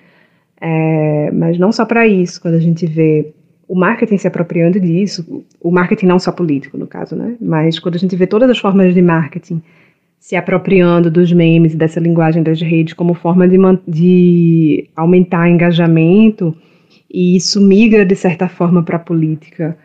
É, 0.62 1.32
mas 1.32 1.58
não 1.58 1.72
só 1.72 1.86
para 1.86 2.06
isso, 2.06 2.40
quando 2.40 2.54
a 2.54 2.60
gente 2.60 2.86
vê 2.86 3.34
o 3.68 3.76
marketing 3.76 4.18
se 4.18 4.28
apropriando 4.28 4.80
disso, 4.80 5.44
o 5.60 5.72
marketing 5.72 6.06
não 6.06 6.20
só 6.20 6.32
político, 6.32 6.78
no 6.78 6.88
caso, 6.88 7.16
né? 7.16 7.36
Mas 7.42 7.80
quando 7.80 7.96
a 7.96 8.00
gente 8.00 8.16
vê 8.16 8.28
todas 8.28 8.50
as 8.50 8.60
formas 8.60 8.94
de 8.94 9.02
marketing 9.02 9.62
se 10.20 10.36
apropriando 10.36 11.12
dos 11.12 11.32
memes 11.32 11.74
e 11.74 11.78
dessa 11.78 12.00
linguagem 12.00 12.42
das 12.42 12.62
redes 12.62 12.94
como 12.94 13.14
forma 13.14 13.48
de, 13.48 13.58
de 13.88 14.90
aumentar 14.96 15.50
engajamento, 15.50 16.56
e 17.12 17.36
isso 17.36 17.62
migra, 17.62 18.06
de 18.06 18.16
certa 18.16 18.48
forma, 18.48 18.84
para 18.84 18.98
a 18.98 19.00
política, 19.00 19.78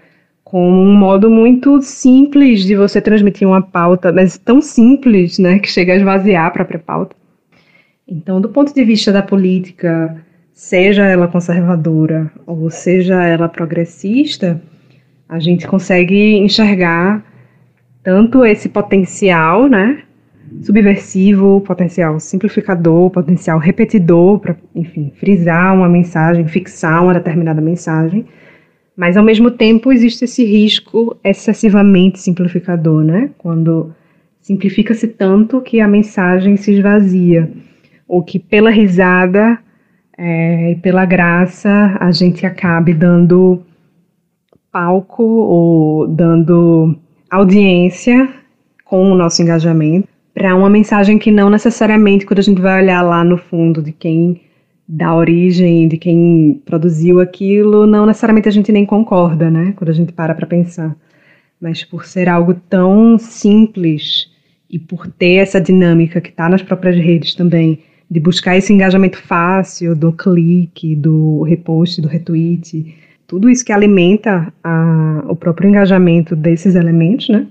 como 0.43 0.83
um 0.83 0.93
modo 0.93 1.31
muito 1.31 1.81
simples 1.81 2.64
de 2.64 2.75
você 2.75 3.01
transmitir 3.01 3.47
uma 3.47 3.62
pauta, 3.62 4.12
mas 4.12 4.37
tão 4.37 4.61
simples, 4.61 5.38
né, 5.38 5.59
que 5.59 5.71
chega 5.71 5.93
a 5.93 5.97
esvaziar 5.97 6.47
a 6.47 6.51
própria 6.51 6.79
pauta. 6.79 7.14
Então, 8.09 8.40
do 8.40 8.49
ponto 8.49 8.75
de 8.75 8.85
vista 8.85 9.12
da 9.12 9.23
política, 9.23 10.25
seja 10.53 11.05
ela 11.07 11.29
conservadora 11.29 12.31
ou 12.47 12.71
seja 12.71 13.23
ela 13.25 13.49
progressista, 13.49 14.61
a 15.29 15.39
gente 15.39 15.67
consegue 15.67 16.37
enxergar 16.37 17.25
tanto 18.03 18.45
esse 18.45 18.69
potencial, 18.69 19.69
né, 19.69 20.03
subversivo, 20.63 21.61
potencial 21.61 22.19
simplificador, 22.19 23.11
potencial 23.11 23.59
repetidor, 23.59 24.41
para, 24.41 24.57
enfim, 24.75 25.13
frisar 25.17 25.75
uma 25.75 25.89
mensagem, 25.89 26.47
fixar 26.49 27.03
uma 27.03 27.15
determinada 27.15 27.61
mensagem. 27.61 28.27
Mas, 28.97 29.17
ao 29.17 29.25
mesmo 29.25 29.51
tempo, 29.51 29.93
existe 29.93 30.25
esse 30.25 30.45
risco 30.45 31.17
excessivamente 31.23 32.19
simplificador, 32.19 33.05
né? 33.05 33.31
Quando 33.39 33.95
simplifica-se 34.41 35.07
tanto 35.07 35.61
que 35.61 35.81
a 35.81 35.89
mensagem 35.89 36.57
se 36.57 36.73
esvazia, 36.73 37.51
ou 38.09 38.23
que 38.23 38.39
pela 38.39 38.71
risada 38.71 39.59
é, 40.22 40.72
e 40.72 40.76
pela 40.76 41.06
graça 41.06 41.96
a 41.98 42.12
gente 42.12 42.44
acabe 42.44 42.92
dando 42.92 43.62
palco 44.70 45.22
ou 45.22 46.06
dando 46.06 46.94
audiência 47.30 48.28
com 48.85 49.11
o 49.11 49.14
nosso 49.14 49.40
engajamento 49.40 50.06
para 50.35 50.54
uma 50.54 50.68
mensagem 50.68 51.18
que 51.18 51.30
não 51.30 51.48
necessariamente, 51.48 52.26
quando 52.26 52.40
a 52.40 52.42
gente 52.42 52.61
vai 52.61 52.83
olhar 52.83 53.00
lá 53.00 53.24
no 53.24 53.38
fundo 53.38 53.83
de 53.83 53.92
quem 53.92 54.42
dá 54.87 55.14
origem, 55.14 55.88
de 55.88 55.96
quem 55.96 56.61
produziu 56.66 57.18
aquilo, 57.18 57.87
não 57.87 58.04
necessariamente 58.04 58.48
a 58.48 58.52
gente 58.52 58.70
nem 58.70 58.85
concorda, 58.85 59.50
né? 59.50 59.72
Quando 59.74 59.88
a 59.88 59.94
gente 59.94 60.12
para 60.12 60.35
para 60.35 60.46
pensar. 60.46 60.94
Mas 61.59 61.83
por 61.83 62.04
ser 62.04 62.28
algo 62.28 62.52
tão 62.68 63.18
simples 63.18 64.30
e 64.68 64.78
por 64.78 65.06
ter 65.06 65.37
essa 65.37 65.61
dinâmica 65.61 66.20
que 66.20 66.28
está 66.28 66.46
nas 66.48 66.62
próprias 66.62 66.96
redes 66.96 67.35
também, 67.35 67.80
de 68.11 68.18
buscar 68.18 68.57
esse 68.57 68.73
engajamento 68.73 69.18
fácil 69.18 69.94
do 69.94 70.12
clique, 70.12 70.96
do 70.96 71.42
repost, 71.42 72.01
do 72.01 72.09
retweet, 72.09 72.94
tudo 73.27 73.49
isso 73.49 73.64
que 73.64 73.73
alimenta 73.73 74.53
a, 74.64 75.23
o 75.29 75.37
próprio 75.37 75.68
engajamento 75.68 76.35
desses 76.35 76.75
elementos, 76.75 77.29
né? 77.29 77.46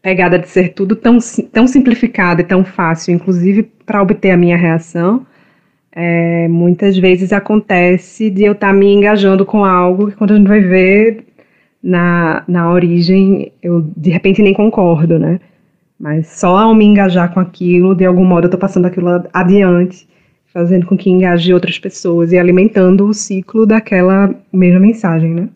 Pegada 0.00 0.38
de 0.38 0.48
ser 0.48 0.74
tudo 0.74 0.94
tão, 0.94 1.18
tão 1.52 1.66
simplificado 1.66 2.40
e 2.40 2.44
tão 2.44 2.64
fácil, 2.64 3.12
inclusive 3.12 3.64
para 3.84 4.00
obter 4.00 4.30
a 4.30 4.36
minha 4.36 4.56
reação, 4.56 5.26
é, 5.90 6.46
muitas 6.46 6.96
vezes 6.96 7.32
acontece 7.32 8.30
de 8.30 8.44
eu 8.44 8.52
estar 8.52 8.68
tá 8.68 8.72
me 8.72 8.86
engajando 8.86 9.44
com 9.44 9.64
algo 9.64 10.08
que 10.08 10.16
quando 10.16 10.34
a 10.34 10.36
gente 10.36 10.46
vai 10.46 10.60
ver 10.60 11.24
na, 11.82 12.44
na 12.46 12.70
origem, 12.70 13.50
eu 13.60 13.80
de 13.96 14.10
repente 14.10 14.40
nem 14.40 14.54
concordo, 14.54 15.18
né? 15.18 15.40
Mas 15.98 16.28
só 16.28 16.56
ao 16.56 16.74
me 16.74 16.84
engajar 16.84 17.32
com 17.32 17.40
aquilo, 17.40 17.94
de 17.94 18.04
algum 18.04 18.24
modo 18.24 18.44
eu 18.44 18.48
estou 18.48 18.60
passando 18.60 18.86
aquilo 18.86 19.08
adiante 19.32 20.08
fazendo 20.52 20.86
com 20.86 20.96
que 20.96 21.10
engaje 21.10 21.52
outras 21.52 21.78
pessoas 21.78 22.32
e 22.32 22.38
alimentando 22.38 23.06
o 23.06 23.14
ciclo 23.14 23.66
daquela 23.66 24.34
mesma 24.52 24.80
mensagem, 24.80 25.34
né? 25.34 25.48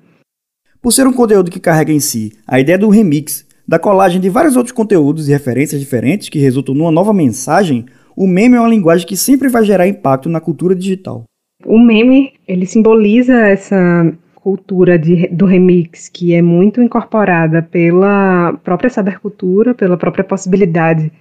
Por 0.80 0.92
ser 0.92 1.06
um 1.06 1.12
conteúdo 1.12 1.50
que 1.50 1.60
carrega 1.60 1.92
em 1.92 2.00
si 2.00 2.32
a 2.46 2.60
ideia 2.60 2.78
do 2.78 2.88
remix, 2.88 3.46
da 3.66 3.78
colagem 3.78 4.20
de 4.20 4.28
vários 4.28 4.56
outros 4.56 4.72
conteúdos 4.72 5.28
e 5.28 5.32
referências 5.32 5.80
diferentes 5.80 6.28
que 6.28 6.38
resultam 6.38 6.74
numa 6.74 6.90
nova 6.90 7.12
mensagem, 7.12 7.86
o 8.16 8.26
meme 8.26 8.56
é 8.56 8.60
uma 8.60 8.68
linguagem 8.68 9.06
que 9.06 9.16
sempre 9.16 9.48
vai 9.48 9.64
gerar 9.64 9.88
impacto 9.88 10.28
na 10.28 10.40
cultura 10.40 10.74
digital. 10.74 11.24
O 11.64 11.78
meme, 11.78 12.34
ele 12.46 12.66
simboliza 12.66 13.34
essa 13.46 14.12
cultura 14.42 14.98
de, 14.98 15.28
do 15.28 15.46
remix 15.46 16.08
que 16.08 16.34
é 16.34 16.42
muito 16.42 16.82
incorporada 16.82 17.62
pela 17.62 18.52
própria 18.64 18.90
cybercultura, 18.90 19.72
pela 19.72 19.96
própria 19.96 20.24
possibilidade 20.24 21.12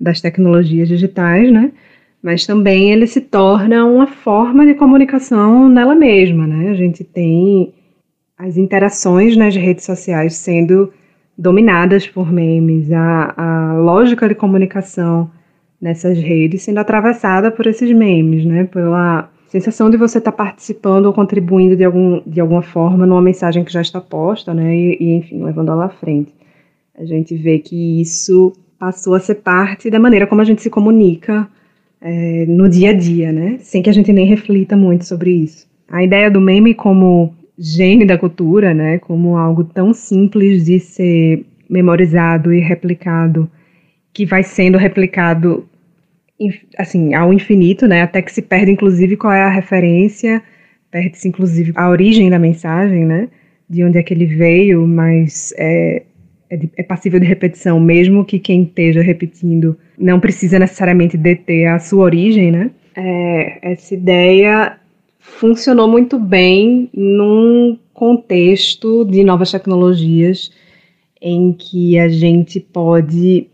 das 0.00 0.20
tecnologias 0.20 0.88
digitais, 0.88 1.50
né? 1.52 1.72
mas 2.22 2.46
também 2.46 2.92
ele 2.92 3.06
se 3.06 3.20
torna 3.20 3.84
uma 3.84 4.06
forma 4.06 4.66
de 4.66 4.74
comunicação 4.74 5.68
nela 5.68 5.94
mesma, 5.94 6.46
né? 6.46 6.70
A 6.70 6.74
gente 6.74 7.04
tem 7.04 7.72
as 8.36 8.56
interações 8.56 9.36
nas 9.36 9.54
redes 9.54 9.84
sociais 9.84 10.34
sendo 10.34 10.92
dominadas 11.36 12.06
por 12.06 12.32
memes, 12.32 12.90
a, 12.92 13.34
a 13.36 13.72
lógica 13.74 14.28
de 14.28 14.34
comunicação 14.34 15.30
nessas 15.80 16.18
redes 16.18 16.62
sendo 16.62 16.78
atravessada 16.78 17.50
por 17.52 17.66
esses 17.66 17.92
memes, 17.92 18.44
né? 18.44 18.64
Pela 18.64 19.30
sensação 19.48 19.90
de 19.90 19.96
você 19.96 20.18
estar 20.18 20.32
tá 20.32 20.36
participando 20.36 21.06
ou 21.06 21.12
contribuindo 21.12 21.74
de, 21.74 21.84
algum, 21.84 22.22
de 22.26 22.40
alguma 22.40 22.62
forma 22.62 23.06
numa 23.06 23.22
mensagem 23.22 23.64
que 23.64 23.72
já 23.72 23.80
está 23.80 24.00
posta, 24.00 24.54
né? 24.54 24.76
E, 24.76 24.96
e 25.00 25.12
enfim, 25.14 25.42
levando 25.42 25.72
ela 25.72 25.86
à 25.86 25.88
frente. 25.88 26.32
A 26.96 27.04
gente 27.04 27.34
vê 27.34 27.58
que 27.58 28.00
isso 28.00 28.52
passou 28.78 29.14
a 29.14 29.20
ser 29.20 29.36
parte 29.36 29.90
da 29.90 29.98
maneira 29.98 30.26
como 30.26 30.40
a 30.40 30.44
gente 30.44 30.62
se 30.62 30.70
comunica 30.70 31.48
é, 32.00 32.46
no 32.46 32.68
dia 32.68 32.90
a 32.90 32.92
dia, 32.92 33.32
né? 33.32 33.58
Sem 33.60 33.82
que 33.82 33.90
a 33.90 33.92
gente 33.92 34.12
nem 34.12 34.26
reflita 34.26 34.76
muito 34.76 35.04
sobre 35.04 35.30
isso. 35.30 35.66
A 35.88 36.04
ideia 36.04 36.30
do 36.30 36.40
meme 36.40 36.74
como 36.74 37.34
gene 37.58 38.04
da 38.04 38.18
cultura, 38.18 38.74
né? 38.74 38.98
Como 38.98 39.36
algo 39.36 39.64
tão 39.64 39.94
simples 39.94 40.64
de 40.64 40.78
ser 40.78 41.44
memorizado 41.68 42.52
e 42.52 42.60
replicado, 42.60 43.50
que 44.12 44.24
vai 44.24 44.42
sendo 44.42 44.78
replicado 44.78 45.64
assim 46.76 47.14
ao 47.14 47.32
infinito, 47.32 47.86
né? 47.86 48.02
Até 48.02 48.22
que 48.22 48.32
se 48.32 48.42
perde, 48.42 48.70
inclusive, 48.70 49.16
qual 49.16 49.32
é 49.32 49.42
a 49.42 49.50
referência, 49.50 50.42
perde-se, 50.90 51.28
inclusive, 51.28 51.72
a 51.74 51.88
origem 51.88 52.30
da 52.30 52.38
mensagem, 52.38 53.04
né? 53.04 53.28
De 53.68 53.84
onde 53.84 53.98
é 53.98 54.02
que 54.02 54.14
ele 54.14 54.26
veio, 54.26 54.86
mas 54.86 55.52
é, 55.58 56.02
é, 56.50 56.58
é 56.76 56.82
passível 56.82 57.20
de 57.20 57.26
repetição, 57.26 57.80
mesmo 57.80 58.24
que 58.24 58.38
quem 58.38 58.62
esteja 58.62 59.02
repetindo 59.02 59.76
não 59.98 60.20
precisa 60.20 60.58
necessariamente 60.58 61.16
deter 61.16 61.66
a 61.66 61.78
sua 61.78 62.04
origem, 62.04 62.50
né? 62.50 62.70
É, 62.94 63.72
essa 63.72 63.94
ideia 63.94 64.78
funcionou 65.18 65.88
muito 65.88 66.18
bem 66.18 66.88
num 66.92 67.78
contexto 67.92 69.04
de 69.04 69.22
novas 69.24 69.50
tecnologias 69.50 70.50
em 71.20 71.52
que 71.52 71.98
a 71.98 72.08
gente 72.08 72.60
pode 72.60 73.48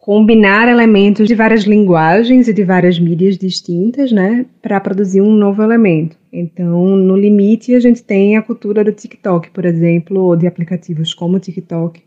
combinar 0.00 0.66
elementos 0.66 1.28
de 1.28 1.34
várias 1.34 1.64
linguagens 1.64 2.48
e 2.48 2.54
de 2.54 2.64
várias 2.64 2.98
mídias 2.98 3.36
distintas, 3.36 4.10
né, 4.10 4.46
para 4.62 4.80
produzir 4.80 5.20
um 5.20 5.32
novo 5.32 5.62
elemento. 5.62 6.16
Então, 6.32 6.96
no 6.96 7.16
limite, 7.16 7.74
a 7.74 7.80
gente 7.80 8.02
tem 8.02 8.36
a 8.36 8.42
cultura 8.42 8.82
do 8.82 8.92
TikTok, 8.92 9.50
por 9.50 9.64
exemplo, 9.64 10.20
ou 10.22 10.36
de 10.36 10.46
aplicativos 10.46 11.12
como 11.12 11.36
o 11.36 11.40
TikTok, 11.40 12.00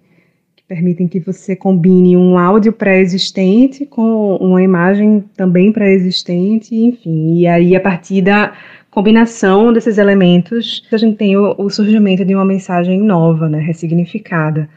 permitem 0.67 1.07
que 1.07 1.19
você 1.19 1.55
combine 1.55 2.17
um 2.17 2.37
áudio 2.37 2.73
pré-existente 2.73 3.85
com 3.85 4.37
uma 4.37 4.63
imagem 4.63 5.23
também 5.35 5.71
pré-existente, 5.71 6.73
enfim. 6.73 7.37
E 7.37 7.45
aí, 7.45 7.75
a 7.75 7.81
partir 7.81 8.21
da 8.23 8.53
combinação 8.89 9.71
desses 9.71 9.99
elementos, 9.99 10.87
a 10.91 10.97
gente 10.97 11.17
tem 11.17 11.37
o 11.37 11.69
surgimento 11.69 12.25
de 12.25 12.33
uma 12.33 12.45
mensagem 12.45 13.01
nova, 13.01 13.47
né, 13.47 13.59
ressignificada. 13.59 14.67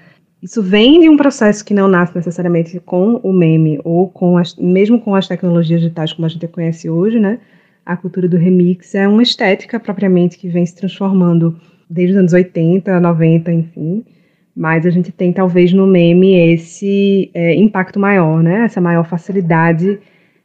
Isso 0.42 0.62
vem 0.62 1.00
de 1.00 1.08
um 1.08 1.16
processo 1.16 1.64
que 1.64 1.74
não 1.74 1.88
nasce 1.88 2.14
necessariamente 2.14 2.78
com 2.80 3.16
o 3.22 3.32
meme 3.32 3.80
ou 3.84 4.08
com 4.08 4.36
as, 4.36 4.54
mesmo 4.56 5.00
com 5.00 5.14
as 5.14 5.26
tecnologias 5.26 5.80
digitais 5.80 6.12
como 6.12 6.26
a 6.26 6.28
gente 6.28 6.46
conhece 6.48 6.88
hoje, 6.88 7.18
né? 7.18 7.38
A 7.84 7.96
cultura 7.96 8.28
do 8.28 8.36
remix 8.36 8.94
é 8.94 9.06
uma 9.08 9.22
estética 9.22 9.80
propriamente 9.80 10.38
que 10.38 10.48
vem 10.48 10.66
se 10.66 10.76
transformando 10.76 11.58
desde 11.88 12.12
os 12.14 12.18
anos 12.18 12.32
80, 12.32 13.00
90, 13.00 13.52
enfim 13.52 14.04
mas 14.56 14.86
a 14.86 14.90
gente 14.90 15.12
tem 15.12 15.34
talvez 15.34 15.70
no 15.74 15.86
meme 15.86 16.34
esse 16.34 17.30
é, 17.34 17.54
impacto 17.54 18.00
maior, 18.00 18.42
né? 18.42 18.64
Essa 18.64 18.80
maior 18.80 19.06
facilidade 19.06 19.98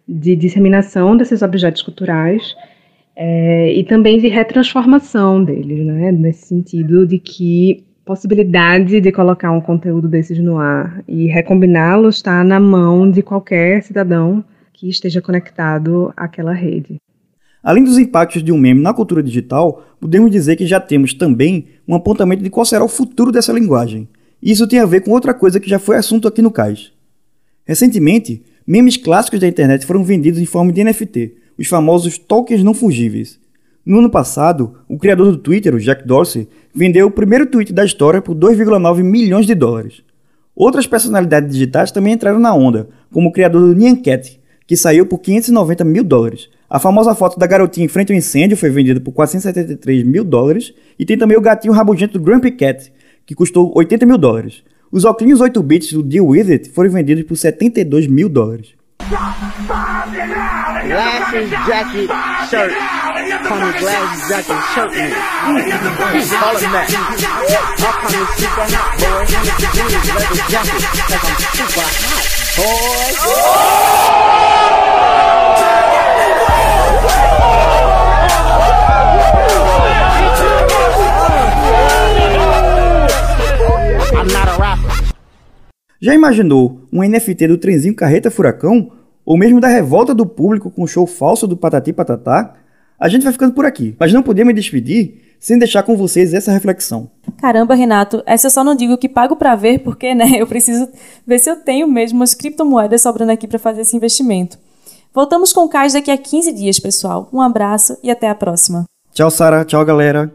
de 0.05 0.35
disseminação 0.35 1.15
desses 1.15 1.41
objetos 1.41 1.81
culturais 1.81 2.53
é, 3.15 3.71
e 3.73 3.85
também 3.85 4.19
de 4.19 4.27
retransformação 4.27 5.41
deles, 5.41 5.85
né? 5.85 6.11
Nesse 6.11 6.47
sentido 6.47 7.07
de 7.07 7.17
que 7.19 7.85
possibilidade 8.05 8.99
de 8.99 9.11
colocar 9.11 9.51
um 9.51 9.61
conteúdo 9.61 10.07
desses 10.07 10.39
no 10.39 10.57
ar 10.57 11.03
e 11.07 11.27
recombiná-lo 11.27 12.09
está 12.09 12.43
na 12.43 12.59
mão 12.59 13.09
de 13.09 13.21
qualquer 13.21 13.83
cidadão 13.83 14.43
que 14.73 14.89
esteja 14.89 15.21
conectado 15.21 16.11
àquela 16.17 16.53
rede. 16.53 16.95
Além 17.63 17.83
dos 17.83 17.99
impactos 17.99 18.43
de 18.43 18.51
um 18.51 18.57
meme 18.57 18.81
na 18.81 18.93
cultura 18.93 19.21
digital, 19.21 19.83
podemos 19.99 20.31
dizer 20.31 20.55
que 20.55 20.65
já 20.65 20.79
temos 20.79 21.13
também 21.13 21.67
um 21.87 21.93
apontamento 21.93 22.43
de 22.43 22.49
qual 22.49 22.65
será 22.65 22.83
o 22.83 22.87
futuro 22.87 23.31
dessa 23.31 23.53
linguagem. 23.53 24.07
Isso 24.41 24.67
tem 24.67 24.79
a 24.79 24.85
ver 24.85 25.01
com 25.01 25.11
outra 25.11 25.33
coisa 25.33 25.59
que 25.59 25.69
já 25.69 25.77
foi 25.77 25.95
assunto 25.95 26.27
aqui 26.27 26.41
no 26.41 26.49
CAIS. 26.49 26.91
Recentemente, 27.63 28.41
memes 28.65 28.97
clássicos 28.97 29.39
da 29.39 29.47
internet 29.47 29.85
foram 29.85 30.03
vendidos 30.03 30.39
em 30.39 30.45
forma 30.45 30.73
de 30.73 30.83
NFT, 30.83 31.35
os 31.59 31.67
famosos 31.67 32.17
tokens 32.17 32.63
não 32.63 32.73
fungíveis. 32.73 33.39
No 33.85 33.99
ano 33.99 34.09
passado, 34.09 34.75
o 34.87 34.97
criador 34.97 35.31
do 35.31 35.37
Twitter, 35.37 35.73
o 35.73 35.79
Jack 35.79 36.05
Dorsey, 36.05 36.47
vendeu 36.73 37.07
o 37.07 37.11
primeiro 37.11 37.45
tweet 37.45 37.73
da 37.73 37.83
história 37.83 38.21
por 38.21 38.35
2,9 38.35 39.03
milhões 39.03 39.45
de 39.45 39.55
dólares. 39.55 40.03
Outras 40.55 40.85
personalidades 40.85 41.53
digitais 41.53 41.91
também 41.91 42.13
entraram 42.13 42.39
na 42.39 42.53
onda, 42.53 42.89
como 43.11 43.29
o 43.29 43.31
criador 43.31 43.61
do 43.61 43.75
Nyan 43.75 43.95
Cat, 43.95 44.39
que 44.67 44.77
saiu 44.77 45.05
por 45.05 45.19
590 45.19 45.83
mil 45.83 46.03
dólares, 46.03 46.49
a 46.73 46.79
famosa 46.79 47.13
foto 47.13 47.37
da 47.37 47.45
garotinha 47.45 47.83
em 47.83 47.89
frente 47.89 48.13
ao 48.13 48.17
incêndio 48.17 48.55
foi 48.55 48.69
vendida 48.69 48.97
por 49.01 49.11
473 49.11 50.03
mil 50.03 50.23
dólares. 50.23 50.73
E 50.97 51.05
tem 51.05 51.17
também 51.17 51.37
o 51.37 51.41
gatinho 51.41 51.73
rabugento 51.73 52.17
do 52.17 52.23
Grumpy 52.23 52.51
Cat, 52.51 52.93
que 53.25 53.35
custou 53.35 53.73
80 53.75 54.05
mil 54.05 54.17
dólares. 54.17 54.63
Os 54.89 55.03
óculos 55.03 55.41
8 55.41 55.61
bits 55.61 55.91
do 55.91 56.01
Deal 56.01 56.25
With 56.25 56.49
It 56.49 56.69
foram 56.69 56.89
vendidos 56.89 57.25
por 57.25 57.35
72 57.35 58.07
mil 58.07 58.29
dólares. 58.29 58.69
Glasses, 60.91 61.49
jacket, 61.49 62.09
shirt. 62.51 62.71
Call 63.47 63.71
glasses, 63.79 64.27
jacket, 64.27 64.59
shirt 64.75 64.91
man. 64.91 65.11
Call 65.15 66.57
him 66.59 66.71
that. 66.75 66.87
Hot, 67.79 68.11
boy. 68.11 69.31
Leather 70.51 70.51
jacket, 70.51 70.83
I'm 70.83 71.47
super 71.55 71.79
hot. 71.79 72.11
Já 86.01 86.15
imaginou 86.15 86.81
um 86.91 87.03
NFT 87.03 87.47
do 87.47 87.57
trenzinho 87.57 87.95
Carreta 87.95 88.31
Furacão? 88.31 89.00
Ou 89.31 89.37
mesmo 89.37 89.61
da 89.61 89.69
revolta 89.69 90.13
do 90.13 90.25
público 90.25 90.69
com 90.69 90.83
o 90.83 90.87
show 90.87 91.07
falso 91.07 91.47
do 91.47 91.55
Patati 91.55 91.93
Patatá? 91.93 92.53
A 92.99 93.07
gente 93.07 93.23
vai 93.23 93.31
ficando 93.31 93.53
por 93.53 93.65
aqui, 93.65 93.95
mas 93.97 94.11
não 94.11 94.21
podemos 94.21 94.53
me 94.53 94.59
despedir 94.59 95.21
sem 95.39 95.57
deixar 95.57 95.83
com 95.83 95.95
vocês 95.95 96.33
essa 96.33 96.51
reflexão. 96.51 97.09
Caramba, 97.37 97.73
Renato, 97.73 98.21
essa 98.25 98.47
eu 98.47 98.51
só 98.51 98.61
não 98.61 98.75
digo 98.75 98.97
que 98.97 99.07
pago 99.07 99.37
para 99.37 99.55
ver, 99.55 99.79
porque 99.85 100.13
né, 100.13 100.31
eu 100.37 100.45
preciso 100.45 100.85
ver 101.25 101.39
se 101.39 101.49
eu 101.49 101.55
tenho 101.55 101.87
mesmo 101.87 102.19
umas 102.19 102.33
criptomoedas 102.33 103.03
sobrando 103.03 103.31
aqui 103.31 103.47
para 103.47 103.57
fazer 103.57 103.83
esse 103.83 103.95
investimento. 103.95 104.59
Voltamos 105.15 105.53
com 105.53 105.61
o 105.61 105.69
Cais 105.69 105.93
daqui 105.93 106.11
a 106.11 106.17
15 106.17 106.51
dias, 106.51 106.77
pessoal. 106.77 107.29
Um 107.31 107.39
abraço 107.39 107.97
e 108.03 108.11
até 108.11 108.27
a 108.27 108.35
próxima. 108.35 108.83
Tchau, 109.13 109.31
Sara. 109.31 109.63
Tchau, 109.63 109.85
galera. 109.85 110.29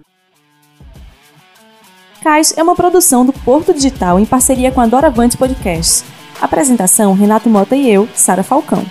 Cais 2.22 2.54
é 2.56 2.62
uma 2.62 2.74
produção 2.74 3.26
do 3.26 3.32
Porto 3.34 3.74
Digital 3.74 4.18
em 4.18 4.24
parceria 4.24 4.72
com 4.72 4.80
a 4.80 4.86
Doravante 4.86 5.36
Podcasts. 5.36 6.15
Apresentação: 6.40 7.14
Renato 7.14 7.48
Mota 7.48 7.74
e 7.74 7.90
eu, 7.90 8.08
Sara 8.14 8.42
Falcão. 8.42 8.84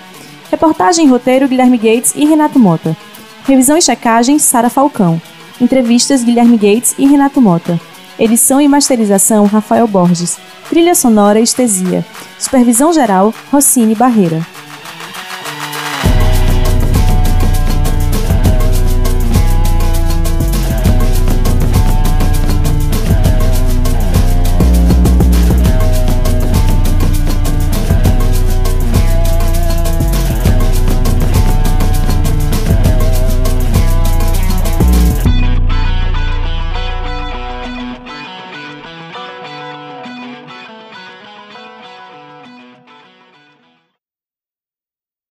Reportagem 0.50 1.06
e 1.06 1.08
roteiro: 1.08 1.48
Guilherme 1.48 1.78
Gates 1.78 2.12
e 2.14 2.24
Renato 2.24 2.58
Mota. 2.58 2.96
Revisão 3.44 3.76
e 3.76 3.82
checagem: 3.82 4.38
Sara 4.38 4.70
Falcão. 4.70 5.20
Entrevistas: 5.60 6.24
Guilherme 6.24 6.56
Gates 6.56 6.94
e 6.98 7.06
Renato 7.06 7.40
Mota. 7.40 7.80
Edição 8.18 8.60
e 8.60 8.68
masterização: 8.68 9.46
Rafael 9.46 9.86
Borges. 9.86 10.38
Trilha 10.68 10.94
sonora: 10.94 11.40
Estesia. 11.40 12.04
Supervisão 12.38 12.92
geral: 12.92 13.32
Rossini 13.50 13.94
Barreira. 13.94 14.44